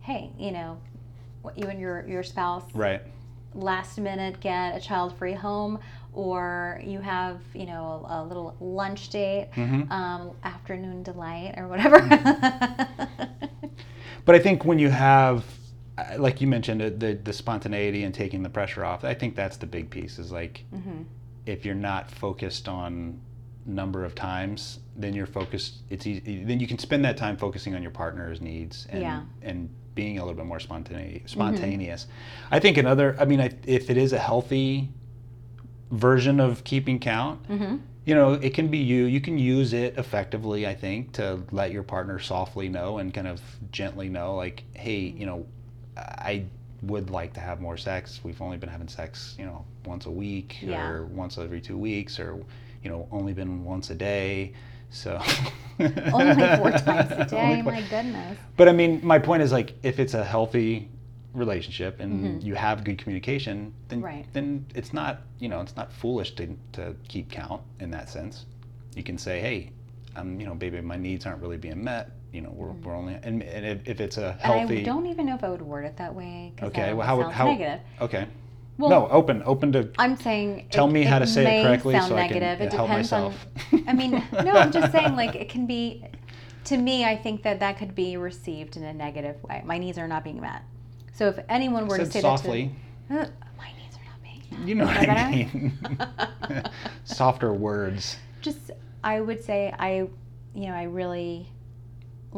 hey, 0.00 0.30
you 0.38 0.50
know, 0.52 0.78
what 1.42 1.56
you 1.58 1.66
and 1.68 1.78
your 1.80 2.04
your 2.08 2.22
spouse 2.22 2.64
right. 2.74 3.00
last 3.54 3.98
minute 3.98 4.40
get 4.40 4.76
a 4.76 4.80
child 4.80 5.16
free 5.16 5.32
home, 5.34 5.78
or 6.12 6.80
you 6.84 6.98
have, 7.00 7.40
you 7.54 7.66
know, 7.66 8.04
a, 8.08 8.22
a 8.22 8.24
little 8.24 8.56
lunch 8.58 9.10
date, 9.10 9.48
Mhm. 9.54 9.88
um, 9.90 10.30
afternoon 10.44 11.02
delight, 11.02 11.54
or 11.56 11.68
whatever. 11.68 11.98
But 14.24 14.34
I 14.34 14.40
think 14.40 14.64
when 14.64 14.78
you 14.78 14.90
have, 14.90 15.42
like 16.18 16.40
you 16.40 16.46
mentioned, 16.46 16.80
the 17.00 17.14
the 17.22 17.32
spontaneity 17.32 18.04
and 18.04 18.14
taking 18.14 18.42
the 18.42 18.48
pressure 18.50 18.84
off, 18.84 19.04
I 19.04 19.14
think 19.14 19.34
that's 19.36 19.56
the 19.56 19.66
big 19.66 19.90
piece. 19.90 20.18
Is 20.18 20.30
like 20.32 20.64
Mhm. 20.74 21.04
if 21.46 21.64
you're 21.64 21.74
not 21.74 22.10
focused 22.10 22.68
on 22.68 23.20
number 23.66 24.04
of 24.04 24.14
times, 24.14 24.78
then 24.96 25.12
you're 25.14 25.26
focused. 25.26 25.82
It's 25.90 26.06
easy. 26.06 26.42
Then 26.44 26.58
you 26.60 26.66
can 26.66 26.78
spend 26.78 27.04
that 27.04 27.16
time 27.16 27.36
focusing 27.36 27.74
on 27.74 27.82
your 27.82 27.90
partner's 27.90 28.40
needs 28.40 28.86
and 28.90 29.02
Yeah. 29.02 29.22
and 29.42 29.68
being 29.94 30.18
a 30.18 30.22
little 30.24 30.36
bit 30.36 30.46
more 30.46 30.60
spontaneous. 30.60 31.30
Spontaneous. 31.32 32.06
I 32.50 32.58
think 32.60 32.76
another. 32.78 33.16
I 33.18 33.24
mean, 33.24 33.40
I, 33.40 33.50
if 33.66 33.90
it 33.90 33.96
is 33.96 34.12
a 34.12 34.18
healthy 34.18 34.90
version 35.90 36.38
of 36.40 36.64
keeping 36.64 36.98
count, 36.98 37.46
Mhm. 37.48 37.80
you 38.04 38.14
know, 38.14 38.34
it 38.34 38.54
can 38.54 38.68
be 38.68 38.78
you. 38.78 39.04
You 39.04 39.20
can 39.20 39.38
use 39.38 39.72
it 39.72 39.96
effectively, 39.98 40.66
I 40.66 40.74
think, 40.74 41.12
to 41.12 41.40
let 41.50 41.72
your 41.72 41.82
partner 41.82 42.18
softly 42.18 42.68
know 42.68 42.98
and 42.98 43.12
kind 43.12 43.26
of 43.26 43.40
gently 43.72 44.08
know, 44.08 44.34
like, 44.36 44.64
hey, 44.74 44.98
you 45.00 45.26
know, 45.26 45.46
I 45.98 46.44
would 46.82 47.10
like 47.10 47.32
to 47.34 47.40
have 47.40 47.60
more 47.60 47.76
sex. 47.76 48.20
We've 48.22 48.40
only 48.40 48.56
been 48.56 48.68
having 48.68 48.88
sex, 48.88 49.34
you 49.38 49.44
know, 49.44 49.64
once 49.84 50.06
a 50.06 50.10
week 50.10 50.58
Yeah. 50.62 50.86
or 50.88 51.06
once 51.06 51.36
every 51.38 51.60
two 51.60 51.76
weeks 51.76 52.18
or, 52.20 52.38
you 52.82 52.90
know, 52.90 53.08
only 53.10 53.32
been 53.32 53.64
once 53.64 53.90
a 53.90 53.94
day. 53.94 54.52
So 54.90 55.20
Only 55.80 56.56
four 56.56 56.70
times 56.86 57.10
a 57.12 57.26
day. 57.28 57.62
My 57.62 57.82
goodness. 57.82 58.38
but 58.56 58.68
I 58.68 58.72
mean, 58.72 59.00
my 59.02 59.18
point 59.18 59.42
is 59.42 59.52
like, 59.52 59.74
if 59.82 59.98
it's 59.98 60.14
a 60.14 60.24
healthy 60.24 60.88
relationship 61.34 62.00
and 62.00 62.40
Mhm. 62.40 62.44
you 62.44 62.54
have 62.54 62.84
good 62.84 62.98
communication, 62.98 63.72
then 63.88 64.00
Right. 64.00 64.24
then 64.32 64.64
it's 64.74 64.92
not 64.92 65.20
you 65.38 65.48
know 65.48 65.60
it's 65.60 65.76
not 65.76 65.92
foolish 65.92 66.34
to 66.36 66.56
to 66.72 66.94
keep 67.06 67.30
count 67.30 67.60
in 67.80 67.90
that 67.90 68.08
sense. 68.08 68.46
You 68.96 69.02
can 69.02 69.18
say, 69.18 69.40
hey, 69.40 69.70
I'm 70.16 70.40
you 70.40 70.46
know, 70.46 70.54
baby, 70.54 70.80
my 70.80 70.96
needs 70.96 71.26
aren't 71.26 71.42
really 71.42 71.58
being 71.58 71.84
met. 71.84 72.10
You 72.32 72.42
know, 72.42 72.50
we're, 72.54 72.70
we're 72.72 72.94
only 72.94 73.14
and, 73.22 73.42
and 73.42 73.64
if, 73.66 73.88
if 73.88 74.00
it's 74.00 74.18
a 74.18 74.20
Mm-hmm. 74.38 74.50
And 74.50 74.58
healthy 74.60 74.80
I 74.80 74.84
don't 74.84 75.06
even 75.06 75.26
know 75.26 75.34
if 75.34 75.42
I 75.44 75.48
would 75.48 75.62
word 75.62 75.84
it 75.86 75.96
that 75.96 76.14
way. 76.14 76.52
okay, 76.62 76.92
well, 76.92 77.06
how 77.06 77.22
how 77.30 77.46
negative. 77.46 77.80
okay. 78.00 78.26
Well, 78.76 78.90
no, 78.90 79.08
open 79.08 79.42
open 79.44 79.72
to 79.72 79.90
I'm 79.98 80.16
saying. 80.16 80.68
Tell 80.70 80.86
me 80.86 81.02
how 81.02 81.18
to 81.18 81.26
say 81.26 81.60
it 81.60 81.64
correctly 81.64 81.94
Sound 81.94 82.08
so 82.08 82.16
I 82.16 82.28
can, 82.28 82.38
negative. 82.40 82.66
it 82.68 82.72
help 82.72 82.88
myself. 82.90 83.46
on. 83.72 83.84
I 83.88 83.92
mean, 83.92 84.22
no, 84.44 84.52
I'm 84.52 84.70
just 84.70 84.92
saying 84.92 85.16
like 85.16 85.34
it 85.34 85.48
can 85.48 85.66
be. 85.66 86.04
To 86.64 86.76
me, 86.76 87.04
I 87.04 87.16
think 87.16 87.42
that 87.44 87.60
that 87.60 87.78
could 87.78 87.94
be 87.94 88.16
received 88.18 88.76
in 88.76 88.84
a 88.84 88.92
negative 88.92 89.42
way. 89.42 89.62
My 89.64 89.78
needs 89.78 89.96
are 89.96 90.06
not 90.06 90.22
being 90.22 90.40
met. 90.40 90.62
So 91.14 91.26
if 91.28 91.38
anyone 91.48 91.88
were 91.88 91.96
to 91.98 92.06
say 92.06 92.20
softly. 92.20 92.72
that 93.08 93.14
to, 93.14 93.20
uh, 93.22 93.30
my 93.56 93.72
needs 93.80 93.96
are 93.96 94.04
not 94.04 94.22
being 94.22 94.42
met. 94.50 94.68
You 94.68 94.74
know 94.74 94.84
what 94.84 95.08
I 95.08 95.30
mean? 95.30 95.78
Softer 97.04 97.52
words. 97.54 98.16
just 98.42 98.70
I 99.02 99.20
would 99.20 99.42
say 99.42 99.74
I 99.78 100.08
you 100.54 100.66
know 100.68 100.74
I 100.74 100.84
really 100.84 101.48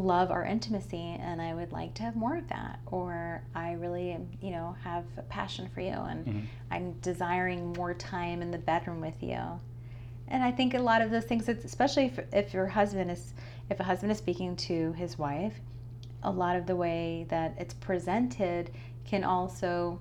love 0.00 0.30
our 0.30 0.44
intimacy 0.44 1.16
and 1.20 1.40
I 1.40 1.54
would 1.54 1.72
like 1.72 1.94
to 1.94 2.02
have 2.02 2.16
more 2.16 2.36
of 2.36 2.48
that 2.48 2.80
or 2.86 3.42
I 3.54 3.72
really 3.72 4.16
you 4.40 4.50
know 4.50 4.74
have 4.82 5.04
a 5.16 5.22
passion 5.22 5.68
for 5.68 5.80
you 5.80 5.92
and 5.92 6.26
Mhm. 6.26 6.42
I'm 6.70 6.92
desiring 7.00 7.72
more 7.74 7.94
time 7.94 8.42
in 8.42 8.50
the 8.50 8.58
bedroom 8.58 9.00
with 9.00 9.22
you. 9.22 9.40
And 10.28 10.42
I 10.44 10.52
think 10.52 10.74
a 10.74 10.78
lot 10.78 11.02
of 11.02 11.10
those 11.10 11.24
things 11.24 11.48
especially 11.48 12.06
if, 12.06 12.18
if 12.32 12.54
your 12.54 12.66
husband 12.68 13.10
is 13.10 13.34
if 13.68 13.78
a 13.80 13.84
husband 13.84 14.12
is 14.12 14.18
speaking 14.18 14.56
to 14.56 14.92
his 14.92 15.18
wife 15.18 15.60
a 16.22 16.30
lot 16.30 16.56
of 16.56 16.66
the 16.66 16.76
way 16.76 17.26
that 17.28 17.54
it's 17.58 17.74
presented 17.74 18.70
can 19.04 19.24
also 19.24 19.98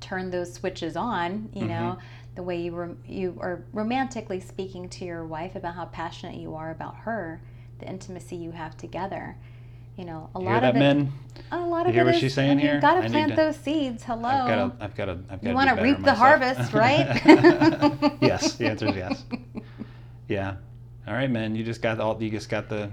turn 0.00 0.30
those 0.30 0.52
switches 0.52 0.96
on 0.96 1.48
you 1.52 1.66
know 1.66 1.98
the 2.36 2.42
way 2.42 2.60
you 2.60 2.72
rom- 2.74 2.98
you 3.06 3.36
are 3.40 3.64
romantically 3.72 4.40
speaking 4.40 4.88
to 4.88 5.04
your 5.04 5.24
wife 5.26 5.56
about 5.56 5.74
how 5.74 5.84
passionate 5.86 6.36
you 6.36 6.54
are 6.54 6.70
about 6.70 6.94
her 6.96 7.40
the 7.80 7.88
intimacy 7.88 8.36
you 8.36 8.52
have 8.52 8.76
together 8.76 9.36
you 9.96 10.04
know 10.04 10.30
a 10.34 10.38
You 10.38 10.46
lot 10.46 10.60
hear 10.62 10.70
of 10.70 10.76
it 10.76 10.78
men? 10.78 11.12
a 11.52 11.58
lot 11.58 11.82
You 11.82 11.88
of 11.88 11.94
hear 11.94 12.02
it 12.02 12.06
what 12.06 12.14
is- 12.14 12.20
she's 12.20 12.34
saying 12.34 12.58
here? 12.58 12.74
You've 12.74 12.82
gotta 12.82 13.04
I 13.04 13.08
plant 13.08 13.30
to- 13.32 13.36
those 13.36 13.56
seeds 13.56 14.04
hello 14.04 14.28
I've 14.28 14.46
got 14.48 14.78
to. 14.78 14.84
I've 14.84 14.94
got 14.94 15.04
to. 15.06 15.12
I've 15.12 15.42
got 15.42 15.48
You 15.50 15.54
want 15.54 15.70
wanna 15.70 15.82
reap 15.82 16.02
the 16.02 16.14
harvest, 16.14 16.72
right? 16.84 17.20
yes. 18.22 18.54
The 18.54 18.66
answer 18.68 18.86
is 18.88 18.96
yes. 18.96 19.24
Yeah. 20.28 20.54
All 21.08 21.14
right, 21.14 21.30
man. 21.30 21.56
You 21.56 21.64
just 21.64 21.82
got 21.82 21.98
all. 21.98 22.22
You 22.22 22.30
just 22.30 22.48
got 22.48 22.68
the, 22.68 22.88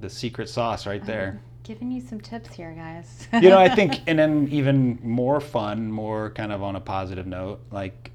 the 0.00 0.10
secret 0.10 0.48
sauce 0.50 0.86
right 0.86 1.04
there. 1.06 1.40
giving 1.62 1.90
you 1.90 2.00
some 2.02 2.20
tips 2.20 2.54
here 2.54 2.72
guys 2.72 3.26
you 3.32 3.48
know, 3.48 3.58
I 3.58 3.68
think, 3.74 4.00
and 4.06 4.18
then 4.18 4.46
even 4.52 4.98
more 5.02 5.40
fun, 5.40 5.90
more 5.90 6.30
kind 6.30 6.52
of 6.52 6.62
on 6.62 6.76
a 6.76 6.80
positive 6.80 7.26
note, 7.26 7.60
like 7.70 8.10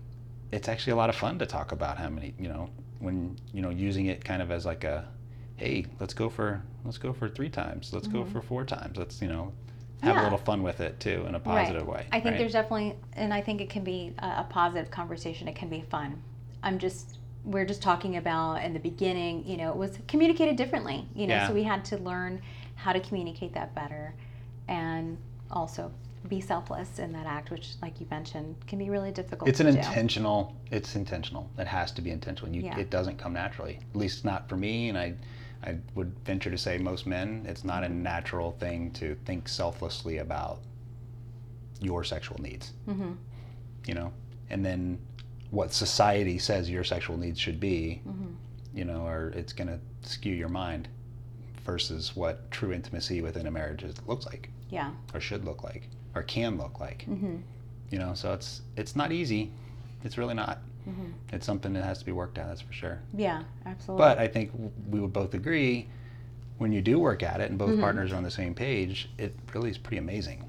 it's 0.51 0.69
actually 0.69 0.93
a 0.93 0.95
lot 0.95 1.09
of 1.09 1.15
fun 1.15 1.39
to 1.39 1.45
talk 1.45 1.71
about 1.71 1.97
how 1.97 2.07
many, 2.09 2.33
you 2.39 2.47
know, 2.49 2.69
when 2.99 3.35
you 3.51 3.61
know 3.63 3.69
using 3.71 4.05
it 4.05 4.23
kind 4.23 4.41
of 4.43 4.51
as 4.51 4.63
like 4.65 4.83
a, 4.83 5.07
hey, 5.61 5.85
let's 5.99 6.13
go 6.13 6.27
for 6.29 6.61
let's 6.83 6.97
go 6.97 7.13
for 7.13 7.29
three 7.29 7.49
times, 7.49 7.93
let's 7.93 8.07
go 8.07 8.25
for 8.25 8.41
four 8.41 8.65
times, 8.65 8.97
let's 8.97 9.21
you 9.21 9.27
know 9.27 9.53
have 10.01 10.15
Mm-hmm. 10.15 10.17
Yeah. 10.17 10.21
a 10.21 10.23
little 10.23 10.37
fun 10.39 10.63
with 10.63 10.79
it 10.81 10.99
too 10.99 11.25
in 11.29 11.35
a 11.35 11.39
positive 11.39 11.85
way. 11.85 12.07
I 12.11 12.15
think 12.19 12.25
right? 12.33 12.37
there's 12.39 12.53
definitely, 12.53 12.95
and 13.13 13.31
I 13.31 13.39
think 13.39 13.61
it 13.61 13.69
can 13.69 13.83
be 13.83 14.15
a, 14.17 14.25
a 14.25 14.47
positive 14.49 14.89
conversation. 14.89 15.47
It 15.47 15.53
can 15.55 15.69
be 15.69 15.81
fun. 15.91 16.19
I'm 16.63 16.79
just, 16.79 17.19
we're 17.45 17.65
just 17.65 17.83
talking 17.83 18.17
about 18.17 18.63
in 18.63 18.73
the 18.73 18.79
beginning, 18.79 19.45
you 19.45 19.57
know, 19.57 19.69
it 19.69 19.75
was 19.75 19.99
communicated 20.07 20.55
differently, 20.55 21.05
you 21.13 21.27
know, 21.27 21.35
Yeah. 21.35 21.47
so 21.47 21.53
we 21.53 21.61
had 21.61 21.85
to 21.85 21.97
learn 21.99 22.41
how 22.73 22.93
to 22.93 22.99
communicate 22.99 23.53
that 23.53 23.75
better 23.75 24.15
and 24.67 25.19
also 25.51 25.91
be 26.27 26.41
selfless 26.41 26.97
in 26.97 27.11
that 27.13 27.27
act, 27.27 27.51
which, 27.51 27.73
like 27.83 27.99
you 28.01 28.07
mentioned, 28.09 28.55
can 28.65 28.79
be 28.79 28.89
really 28.89 29.11
difficult 29.11 29.47
it's 29.49 29.59
an 29.59 29.67
do. 29.71 29.77
intentional 29.77 30.55
it's 30.71 30.95
intentional 30.95 31.47
it 31.59 31.67
has 31.67 31.91
to 31.91 32.01
be 32.01 32.09
intentional 32.09 32.51
you, 32.51 32.63
Yeah. 32.63 32.79
it 32.79 32.89
doesn't 32.89 33.17
come 33.19 33.33
naturally 33.33 33.79
at 33.91 33.95
least 33.95 34.25
not 34.25 34.49
for 34.49 34.55
me 34.55 34.89
and 34.89 34.97
i 34.97 35.13
i 35.63 35.77
would 35.95 36.13
venture 36.25 36.49
to 36.51 36.57
say 36.57 36.77
most 36.77 37.05
men 37.07 37.45
it's 37.47 37.63
not 37.63 37.83
a 37.83 37.89
natural 37.89 38.51
thing 38.53 38.91
to 38.91 39.15
think 39.25 39.47
selflessly 39.47 40.17
about 40.17 40.59
your 41.79 42.03
sexual 42.03 42.39
needs. 42.41 42.73
Mhm. 42.87 43.17
you 43.87 43.95
know? 43.95 44.13
And 44.51 44.63
then 44.63 44.99
what 45.49 45.73
society 45.73 46.37
says 46.37 46.69
your 46.69 46.83
sexual 46.83 47.17
needs 47.17 47.39
should 47.39 47.59
be 47.59 48.01
Mhm. 48.07 48.35
you 48.73 48.85
know 48.85 49.05
or 49.07 49.29
it's 49.29 49.53
going 49.53 49.67
to 49.67 49.79
skew 50.07 50.33
your 50.35 50.49
mind 50.49 50.87
versus 51.65 52.15
what 52.15 52.49
true 52.51 52.71
intimacy 52.71 53.21
within 53.21 53.47
a 53.47 53.51
marriage 53.51 53.83
is, 53.83 53.95
looks 54.07 54.25
like. 54.25 54.49
Yeah. 54.69 54.91
or 55.13 55.19
should 55.19 55.43
look 55.43 55.63
like. 55.63 55.89
Or 56.15 56.23
can 56.23 56.57
look 56.57 56.79
like. 56.79 57.03
Hmm 57.05 57.37
you 57.89 57.97
know? 57.99 58.13
So 58.13 58.31
it's 58.33 58.61
it's 58.77 58.95
not 58.95 59.11
easy. 59.11 59.51
It's 60.03 60.17
really 60.17 60.33
not 60.33 60.59
hmm 60.85 61.11
it's 61.33 61.45
something 61.45 61.71
that 61.73 61.83
has 61.83 61.99
to 61.99 62.05
be 62.05 62.11
worked 62.11 62.37
at, 62.37 62.47
that's 62.47 62.61
for 62.61 62.73
sure 62.73 62.99
Yeah, 63.15 63.43
absolutely. 63.65 64.01
but 64.03 64.17
i 64.19 64.27
think 64.27 64.51
we 64.89 64.99
would 64.99 65.13
both 65.13 65.33
agree 65.33 65.87
when 66.57 66.71
you 66.71 66.81
do 66.81 66.99
work 66.99 67.23
at 67.23 67.39
it 67.41 67.49
and 67.49 67.57
both 67.57 67.71
Mhm. 67.71 67.79
partners 67.81 68.11
are 68.11 68.15
on 68.17 68.23
the 68.23 68.31
same 68.31 68.53
page 68.53 69.09
it 69.17 69.35
really 69.53 69.69
is 69.69 69.77
pretty 69.77 69.97
amazing 69.97 70.43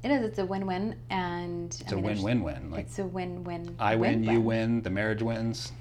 it 0.00 0.12
is. 0.12 0.22
It's 0.22 0.38
a 0.38 0.46
win-win, 0.46 0.94
and 1.10 1.66
it's 1.80 1.90
a 1.90 1.98
win-win-win 1.98 2.70
like 2.70 2.86
It's 2.86 3.00
a 3.00 3.04
win-win. 3.06 3.74
i 3.80 3.96
win 3.96 4.22
you 4.22 4.30
win-win. 4.40 4.44
win 4.74 4.82
the 4.82 4.90
marriage 4.90 5.22
wins 5.22 5.72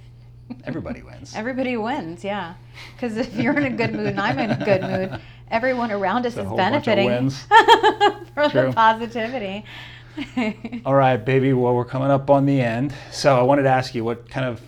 everybody 0.64 1.02
wins 1.04 1.36
Everybody 1.36 1.78
wins, 1.78 2.24
yeah. 2.24 2.56
Because 2.96 3.18
if 3.18 3.36
you're 3.36 3.56
in 3.58 3.66
a 3.66 3.76
good 3.78 3.94
mood 3.94 4.08
and 4.08 4.20
I'm 4.20 4.40
in 4.40 4.52
a 4.52 4.56
good 4.66 4.82
mood, 4.82 5.20
everyone 5.52 5.92
around 5.92 6.26
us 6.26 6.38
is 6.38 6.46
whole 6.48 6.58
bunch 6.58 6.76
of 6.88 6.96
benefiting 6.96 7.06
wins. 7.06 7.44
from 8.34 8.50
True. 8.52 8.68
the 8.68 8.72
positivity. 8.74 9.66
all 10.86 10.96
right 10.96 11.18
baby 11.18 11.54
well 11.54 11.74
we're 11.76 11.86
coming 11.86 12.10
up 12.10 12.30
on 12.30 12.46
the 12.46 12.60
end 12.62 12.94
so 13.12 13.38
i 13.38 13.42
wanted 13.42 13.64
to 13.64 13.70
ask 13.70 13.94
you 13.96 14.04
what 14.04 14.30
kind 14.30 14.46
of 14.46 14.62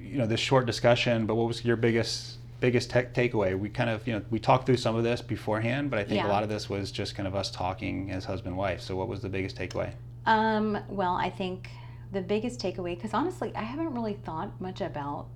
you 0.00 0.18
know 0.18 0.26
this 0.26 0.40
short 0.40 0.66
discussion 0.66 1.26
but 1.26 1.34
what 1.34 1.46
was 1.46 1.64
your 1.64 1.76
biggest 1.76 2.38
biggest 2.60 2.90
tech 2.90 3.14
takeaway 3.14 3.56
we 3.58 3.68
kind 3.68 3.88
of 3.90 4.04
you 4.06 4.12
know 4.12 4.22
we 4.30 4.38
talked 4.40 4.66
through 4.66 4.76
some 4.76 4.96
of 4.96 5.04
this 5.04 5.20
beforehand 5.22 5.90
but 5.90 5.98
i 5.98 6.02
think 6.04 6.16
Yeah. 6.16 6.26
a 6.26 6.32
lot 6.32 6.42
of 6.42 6.48
this 6.48 6.68
was 6.68 6.90
just 6.90 7.14
kind 7.14 7.26
of 7.28 7.34
us 7.36 7.50
talking 7.50 8.10
as 8.10 8.24
husband 8.24 8.56
wife 8.56 8.80
so 8.80 8.96
what 8.96 9.06
was 9.08 9.20
the 9.22 9.28
biggest 9.28 9.56
takeaway 9.56 9.92
um, 10.26 10.76
well, 10.90 11.14
I 11.14 11.30
think 11.30 11.70
the 12.12 12.20
biggest 12.20 12.60
takeaway, 12.60 12.94
because 12.94 13.14
honestly, 13.14 13.50
I 13.56 13.62
haven't 13.62 13.94
really 13.94 14.12
thought 14.12 14.60
much 14.60 14.82
about 14.82 15.26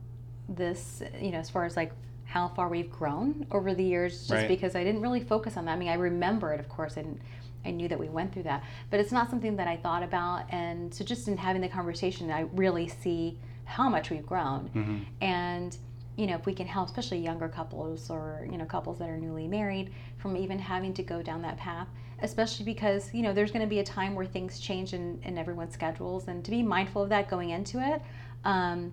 this, 0.50 1.02
you 1.18 1.30
know, 1.30 1.38
as 1.38 1.48
far 1.48 1.64
as 1.64 1.76
like 1.78 1.92
how 2.26 2.48
far 2.48 2.68
we've 2.68 2.90
grown 2.90 3.46
over 3.52 3.72
the 3.72 3.82
years, 3.84 4.18
just 4.18 4.30
Right. 4.32 4.48
because 4.48 4.76
I 4.76 4.84
didn't 4.84 5.00
really 5.00 5.20
focus 5.20 5.56
on 5.56 5.64
that. 5.64 5.72
I 5.72 5.76
mean, 5.76 5.88
I 5.88 5.94
remember 5.94 6.52
it, 6.52 6.60
of 6.60 6.68
course, 6.68 6.98
I 6.98 7.02
didn't. 7.02 7.22
I 7.64 7.70
knew 7.70 7.88
that 7.88 7.98
we 7.98 8.08
went 8.08 8.32
through 8.32 8.44
that, 8.44 8.64
but 8.90 9.00
it's 9.00 9.12
not 9.12 9.30
something 9.30 9.56
that 9.56 9.68
I 9.68 9.76
thought 9.76 10.02
about. 10.02 10.44
And 10.50 10.92
so, 10.92 11.04
just 11.04 11.28
in 11.28 11.36
having 11.36 11.62
the 11.62 11.68
conversation, 11.68 12.30
I 12.30 12.40
really 12.52 12.88
see 12.88 13.38
how 13.64 13.88
much 13.88 14.10
we've 14.10 14.26
grown. 14.26 14.70
Mm-hmm. 14.74 14.98
And 15.20 15.76
you 16.16 16.26
know, 16.26 16.34
if 16.34 16.44
we 16.44 16.54
can 16.54 16.66
help, 16.66 16.88
especially 16.88 17.18
younger 17.18 17.48
couples 17.48 18.10
or 18.10 18.46
you 18.50 18.58
know 18.58 18.64
couples 18.64 18.98
that 18.98 19.08
are 19.08 19.16
newly 19.16 19.48
married, 19.48 19.92
from 20.18 20.36
even 20.36 20.58
having 20.58 20.92
to 20.94 21.02
go 21.02 21.22
down 21.22 21.42
that 21.42 21.56
path, 21.56 21.88
especially 22.20 22.64
because 22.64 23.12
you 23.14 23.22
know 23.22 23.32
there's 23.32 23.50
going 23.50 23.62
to 23.64 23.70
be 23.70 23.78
a 23.78 23.84
time 23.84 24.14
where 24.14 24.26
things 24.26 24.60
change 24.60 24.92
in, 24.92 25.20
in 25.24 25.38
everyone's 25.38 25.74
schedules, 25.74 26.28
and 26.28 26.44
to 26.44 26.50
be 26.50 26.62
mindful 26.62 27.02
of 27.02 27.08
that 27.08 27.30
going 27.30 27.50
into 27.50 27.78
it. 27.80 28.02
Um, 28.44 28.92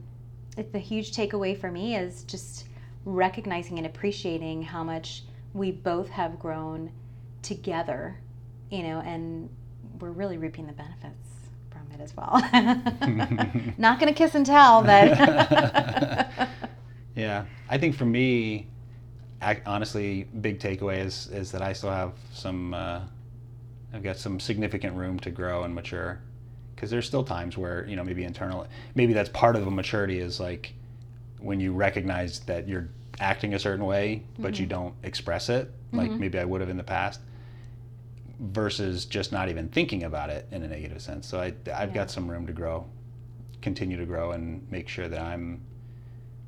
it's 0.58 0.73
a 0.75 0.79
huge 0.79 1.12
takeaway 1.12 1.60
for 1.60 1.71
me 1.71 1.95
is 1.95 2.23
just 2.23 2.65
recognizing 3.05 3.77
and 3.77 3.88
appreciating 3.88 4.62
how 4.62 4.84
much 4.84 5.23
we 5.53 5.71
both 5.71 6.10
have 6.10 6.39
grown 6.39 6.91
together, 7.41 8.19
you 8.69 8.84
know, 8.84 9.01
and 9.01 9.49
we're 9.99 10.12
really 10.12 10.38
reaping 10.38 10.67
the 10.67 10.73
benefits 10.73 11.27
from 11.69 11.82
it 11.93 12.01
as 12.01 12.15
well. 12.15 12.41
Not 13.77 13.99
going 13.99 14.13
to 14.13 14.17
kiss 14.17 14.36
and 14.36 14.45
tell, 14.45 14.84
but 14.84 15.10
Yeah, 17.15 17.45
I 17.69 17.77
think 17.77 17.95
for 17.95 18.05
me, 18.05 18.67
honestly, 19.65 20.23
big 20.41 20.60
takeaway 20.60 21.03
is 21.05 21.27
is 21.27 21.51
that 21.51 21.62
I 21.62 21.73
still 21.73 21.91
have 21.91 22.13
some. 22.34 22.73
Uh, 22.73 23.01
I've 23.91 24.03
got 24.03 24.17
some 24.17 24.39
significant 24.39 24.95
room 24.95 25.19
to 25.21 25.32
grow 25.32 25.63
and 25.63 25.73
mature, 25.73 26.19
because 26.75 26.89
there's 26.91 27.08
still 27.08 27.23
times 27.23 27.58
where 27.58 27.86
you 27.88 27.95
know 27.95 28.03
maybe 28.03 28.23
internal, 28.23 28.67
maybe 28.95 29.13
that's 29.13 29.29
part 29.29 29.55
of 29.55 29.67
a 29.67 29.71
maturity 29.71 30.19
is 30.19 30.39
like 30.39 30.73
when 31.39 31.60
you 31.60 31.73
recognize 31.73 32.39
that 32.41 32.67
you're 32.67 32.88
acting 33.19 33.53
a 33.53 33.60
certain 33.60 33.86
way, 33.86 34.23
but 34.38 34.60
you 34.60 34.65
don't 34.65 34.93
express 35.03 35.49
it 35.49 35.71
like 35.91 36.12
maybe 36.12 36.38
I 36.39 36.45
would 36.45 36.62
have 36.62 36.69
in 36.69 36.77
the 36.77 36.84
past, 36.84 37.19
versus 38.39 39.06
just 39.06 39.32
not 39.32 39.49
even 39.49 39.67
thinking 39.69 40.04
about 40.04 40.30
it 40.30 40.47
in 40.52 40.63
a 40.63 40.67
negative 40.67 41.02
sense. 41.02 41.28
So 41.28 41.39
I 41.39 41.47
I've 41.73 41.89
Yeah. 41.89 41.95
got 41.95 42.12
some 42.12 42.30
room 42.30 42.47
to 42.47 42.54
grow, 42.54 42.86
continue 43.62 43.97
to 43.97 44.06
grow, 44.06 44.32
and 44.32 44.69
make 44.71 44.88
sure 44.88 45.08
that 45.08 45.19
I'm 45.19 45.62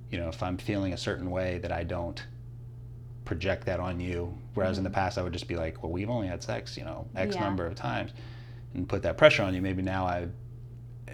you 0.10 0.17
know, 0.19 0.27
if 0.27 0.43
I'm 0.43 0.58
feeling 0.58 0.91
a 0.91 0.97
certain 0.97 1.32
way, 1.32 1.58
that 1.60 1.71
I 1.71 1.86
don't 1.86 2.21
project 3.23 3.65
that 3.67 3.80
on 3.80 4.01
you. 4.01 4.38
Whereas 4.56 4.77
in 4.77 4.84
the 4.84 4.89
past, 4.89 5.17
I 5.17 5.21
would 5.23 5.32
just 5.32 5.47
be 5.47 5.56
like, 5.56 5.82
well, 5.82 5.91
we've 5.91 6.10
only 6.10 6.27
had 6.27 6.43
sex, 6.43 6.75
you 6.75 6.84
know, 6.84 7.08
X 7.15 7.36
Yeah. 7.36 7.43
number 7.43 7.65
of 7.65 7.75
times, 7.75 8.12
and 8.73 8.89
put 8.89 9.04
that 9.04 9.17
pressure 9.17 9.43
on 9.43 9.54
you. 9.56 9.62
Maybe 9.62 9.82
now 9.82 10.06
I 10.06 10.27
uh, 11.08 11.12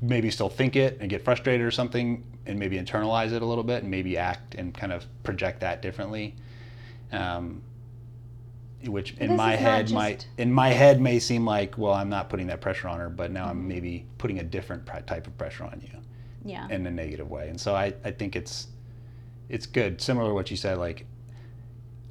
maybe 0.00 0.30
still 0.30 0.48
think 0.48 0.76
it 0.76 0.98
and 1.00 1.10
get 1.10 1.22
frustrated 1.24 1.66
or 1.66 1.72
something, 1.72 2.24
and 2.46 2.56
maybe 2.56 2.78
internalize 2.78 3.32
it 3.32 3.42
a 3.42 3.46
little 3.46 3.64
bit, 3.64 3.82
and 3.82 3.90
maybe 3.90 4.16
act 4.16 4.54
and 4.54 4.72
kind 4.72 4.92
of 4.92 5.04
project 5.24 5.58
that 5.60 5.82
differently. 5.82 6.36
Um, 7.10 7.62
which 8.86 9.12
in 9.14 9.30
this 9.30 9.36
my 9.36 9.54
head 9.54 9.90
might 9.90 10.14
just- 10.20 10.26
in 10.38 10.52
my 10.52 10.68
head 10.70 11.00
may 11.00 11.18
seem 11.18 11.44
like 11.44 11.76
well 11.78 11.92
i'm 11.92 12.08
not 12.08 12.28
putting 12.28 12.46
that 12.48 12.60
pressure 12.60 12.88
on 12.88 12.98
her 12.98 13.08
but 13.08 13.30
now 13.30 13.42
Mm-hmm. 13.42 13.50
i'm 13.50 13.68
maybe 13.68 14.06
putting 14.18 14.38
a 14.40 14.44
different 14.44 14.86
type 15.06 15.26
of 15.26 15.36
pressure 15.38 15.64
on 15.64 15.80
you 15.82 15.98
yeah. 16.44 16.66
in 16.70 16.86
a 16.86 16.90
negative 16.90 17.30
way. 17.30 17.48
And 17.48 17.60
so 17.60 17.74
I, 17.74 17.94
I 18.04 18.10
think 18.10 18.36
it's 18.36 18.68
it's 19.48 19.66
good. 19.66 20.00
Similar 20.00 20.30
to 20.30 20.34
what 20.34 20.50
you 20.50 20.56
said, 20.56 20.78
like, 20.78 21.06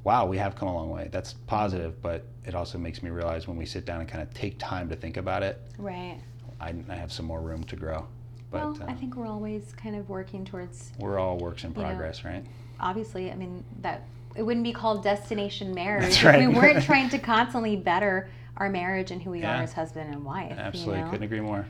wow, 0.04 0.26
we 0.26 0.38
have 0.38 0.54
come 0.54 0.68
a 0.68 0.74
long 0.74 0.90
way. 0.90 1.08
That's 1.10 1.32
positive, 1.46 2.00
but 2.02 2.24
it 2.44 2.54
also 2.54 2.78
makes 2.78 3.02
me 3.02 3.10
realize 3.10 3.48
when 3.48 3.56
we 3.56 3.66
sit 3.66 3.84
down 3.84 4.00
and 4.00 4.08
kind 4.08 4.22
of 4.22 4.32
take 4.32 4.58
time 4.58 4.88
to 4.88 4.96
think 4.96 5.16
about 5.16 5.42
it, 5.42 5.60
Right. 5.78 6.18
I, 6.60 6.74
I 6.88 6.94
have 6.94 7.12
some 7.12 7.26
more 7.26 7.40
room 7.40 7.64
to 7.64 7.76
grow. 7.76 8.06
But 8.50 8.62
well, 8.62 8.78
I 8.86 8.92
uh, 8.92 8.96
think 8.96 9.16
we're 9.16 9.26
always 9.26 9.72
kind 9.76 9.96
of 9.96 10.08
working 10.08 10.44
towards, 10.44 10.92
we're 10.98 11.18
all 11.18 11.38
works 11.38 11.64
in 11.64 11.72
know, 11.72 11.80
progress, 11.82 12.24
right? 12.24 12.44
obviously, 12.80 13.30
I 13.30 13.34
mean, 13.34 13.64
that 13.80 14.04
it 14.36 14.42
wouldn't 14.42 14.64
be 14.64 14.72
called 14.72 15.02
destination 15.02 15.74
marriage 15.74 16.22
That's 16.22 16.36
if 16.36 16.36
we 16.40 16.46
weren't 16.48 16.82
trying 16.84 17.08
to 17.10 17.18
constantly 17.32 17.76
better 17.76 18.30
our 18.56 18.68
marriage 18.68 19.10
and 19.10 19.22
who 19.22 19.30
we 19.30 19.40
Yeah. 19.40 19.60
are 19.60 19.62
as 19.62 19.72
husband 19.72 20.12
and 20.12 20.24
wife. 20.24 20.52
Absolutely, 20.58 20.98
You 20.98 21.04
know? 21.04 21.10
couldn't 21.10 21.24
agree 21.24 21.40
more. 21.40 21.66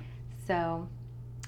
So, 0.47 0.89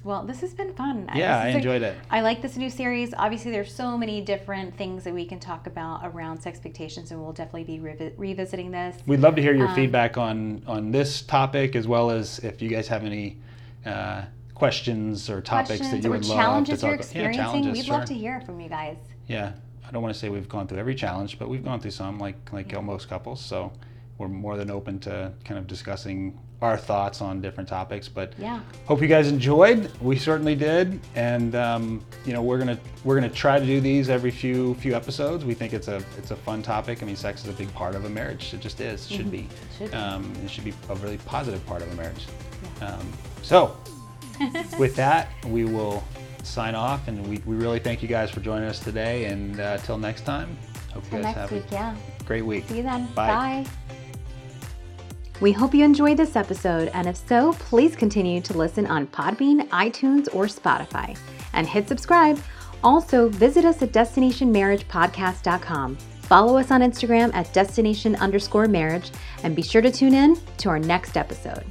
well, 0.05 0.23
this 0.25 0.41
has 0.43 0.55
been 0.55 0.73
fun. 0.75 1.09
Yeah, 1.15 1.39
I 1.39 1.45
This 1.47 1.49
is 1.51 1.55
a- 1.55 1.59
enjoyed 1.59 1.83
it. 1.83 1.97
I 2.11 2.21
like 2.21 2.43
this 2.43 2.57
new 2.57 2.71
series. 2.71 3.15
Obviously, 3.17 3.51
there's 3.51 3.73
so 3.75 3.97
many 3.99 4.21
different 4.21 4.77
things 4.77 5.03
that 5.05 5.15
we 5.15 5.25
can 5.25 5.41
talk 5.41 5.67
about 5.67 6.03
around 6.05 6.41
Sexpectations, 6.41 7.11
and 7.11 7.21
we'll 7.23 7.33
definitely 7.33 7.65
be 7.65 7.79
revi- 7.83 8.13
revisiting 8.17 8.71
this. 8.71 8.97
We'd 9.07 9.21
love 9.21 9.35
to 9.37 9.43
hear 9.43 9.55
your 9.55 9.69
Um, 9.69 9.75
feedback 9.75 10.17
on 10.19 10.63
on 10.67 10.91
this 10.93 11.23
topic 11.23 11.75
as 11.75 11.89
well 11.89 12.11
as 12.11 12.39
if 12.41 12.61
you 12.63 12.69
guys 12.69 12.87
have 12.89 13.05
any 13.05 13.39
uh, 13.87 14.23
questions 14.55 15.29
or 15.29 15.41
topics 15.41 15.81
that 15.91 16.03
you 16.05 16.11
would 16.11 16.25
love 16.27 16.65
to 16.67 16.71
talk 16.77 16.83
about. 16.83 16.95
experiencing, 16.95 17.43
challenges, 17.43 17.73
we'd 17.73 17.85
sure. 17.87 17.99
love 17.99 18.07
to 18.07 18.15
hear 18.15 18.41
from 18.43 18.61
you 18.61 18.69
guys. 18.69 18.97
Yeah, 19.27 19.53
don't 19.95 20.03
want 20.03 20.13
to 20.15 20.21
say 20.21 20.29
we've 20.29 20.49
gone 20.49 20.67
through 20.67 20.79
every 20.79 20.95
challenge, 20.95 21.39
but 21.39 21.49
we've 21.49 21.65
gone 21.65 21.81
through 21.81 21.93
some, 21.93 22.19
like 22.19 22.37
like 22.53 22.83
most 22.83 23.09
couples. 23.09 23.41
So 23.43 23.73
we're 24.19 24.29
more 24.29 24.57
than 24.57 24.71
open 24.71 24.99
to 25.01 25.33
kind 25.45 25.59
of 25.59 25.67
discussing 25.67 26.39
our 26.63 26.77
thoughts 26.77 27.21
on 27.21 27.41
different 27.41 27.69
topics. 27.69 28.09
But 28.09 28.33
Yeah. 28.39 28.61
hope 28.87 29.03
you 29.03 29.09
guys 29.09 29.29
enjoyed. 29.29 29.91
We 30.01 30.17
certainly 30.17 30.55
did, 30.55 31.01
and 31.15 31.55
um, 31.55 32.05
you 32.27 32.33
know 32.33 32.43
we're 32.43 32.59
gonna 32.59 32.79
we're 33.05 33.15
gonna 33.15 33.29
try 33.29 33.59
to 33.59 33.67
do 33.67 33.81
these 33.81 34.11
every 34.11 34.31
few 34.31 34.75
few 34.75 34.95
episodes. 34.95 35.45
We 35.45 35.55
think 35.55 35.73
it's 35.73 35.89
a 35.89 36.03
it's 36.19 36.31
a 36.33 36.37
fun 36.37 36.63
topic. 36.63 37.03
I 37.03 37.07
mean, 37.07 37.17
sex 37.17 37.45
is 37.45 37.51
a 37.51 37.53
big 37.53 37.73
part 37.73 37.95
of 37.95 38.05
a 38.05 38.09
marriage. 38.11 38.53
It 38.53 38.61
just 38.61 38.81
is. 38.81 39.09
Should 39.09 39.31
be. 39.31 39.49
should 39.79 39.91
be. 39.91 39.97
Um, 39.97 40.33
it 40.45 40.51
should 40.51 40.65
be 40.65 40.75
a 40.91 40.95
really 40.97 41.19
positive 41.19 41.65
part 41.67 41.83
of 41.83 41.93
a 41.93 41.95
marriage. 41.95 42.27
Um, 42.81 43.07
so 43.43 43.77
with 44.79 44.97
that, 44.97 45.29
we 45.47 45.65
will 45.65 46.05
sign 46.43 46.75
off, 46.75 47.09
and 47.09 47.27
we, 47.27 47.39
we 47.47 47.57
really 47.57 47.79
thank 47.79 48.03
you 48.03 48.09
guys 48.09 48.31
for 48.31 48.41
joining 48.41 48.69
us 48.69 48.79
today. 48.79 49.27
And 49.27 49.61
uh, 49.61 49.79
till 49.79 49.99
next 49.99 50.23
time, 50.23 50.57
hope 50.93 51.05
you 51.13 51.23
guys 51.23 51.35
have 51.35 51.53
week, 51.53 51.65
yeah. 51.71 51.97
a 52.21 52.25
great 52.25 52.43
week. 52.43 52.69
See 52.69 52.79
you 52.79 52.83
then. 52.83 53.07
Bye. 53.15 53.65
Bye. 53.65 53.67
We 55.41 55.53
hope 55.53 55.75
you 55.75 55.85
enjoyed 55.85 56.17
this 56.17 56.37
episode, 56.37 56.93
and 56.95 57.09
if 57.09 57.17
so, 57.17 57.55
please 57.55 57.97
continue 57.97 58.41
to 58.43 58.57
listen 58.57 58.87
on 58.87 59.09
Podbean, 59.09 59.69
iTunes, 59.71 60.33
or 60.33 60.45
Spotify, 60.47 61.19
and 61.53 61.67
hit 61.67 61.89
subscribe. 61.89 62.39
Also, 62.85 63.29
visit 63.29 63.65
us 63.65 63.83
at 63.83 63.91
destinationmarriagepodcast.com. 63.93 65.97
Follow 66.23 66.57
us 66.57 66.71
on 66.71 66.83
Instagram 66.83 67.35
at 67.35 67.53
destination 67.53 68.15
underscore 68.17 68.69
marriage, 68.69 69.11
and 69.43 69.57
be 69.57 69.63
sure 69.63 69.83
to 69.83 69.91
tune 69.91 70.15
in 70.15 70.39
to 70.59 70.69
our 70.69 70.79
next 70.79 71.17
episode. 71.17 71.65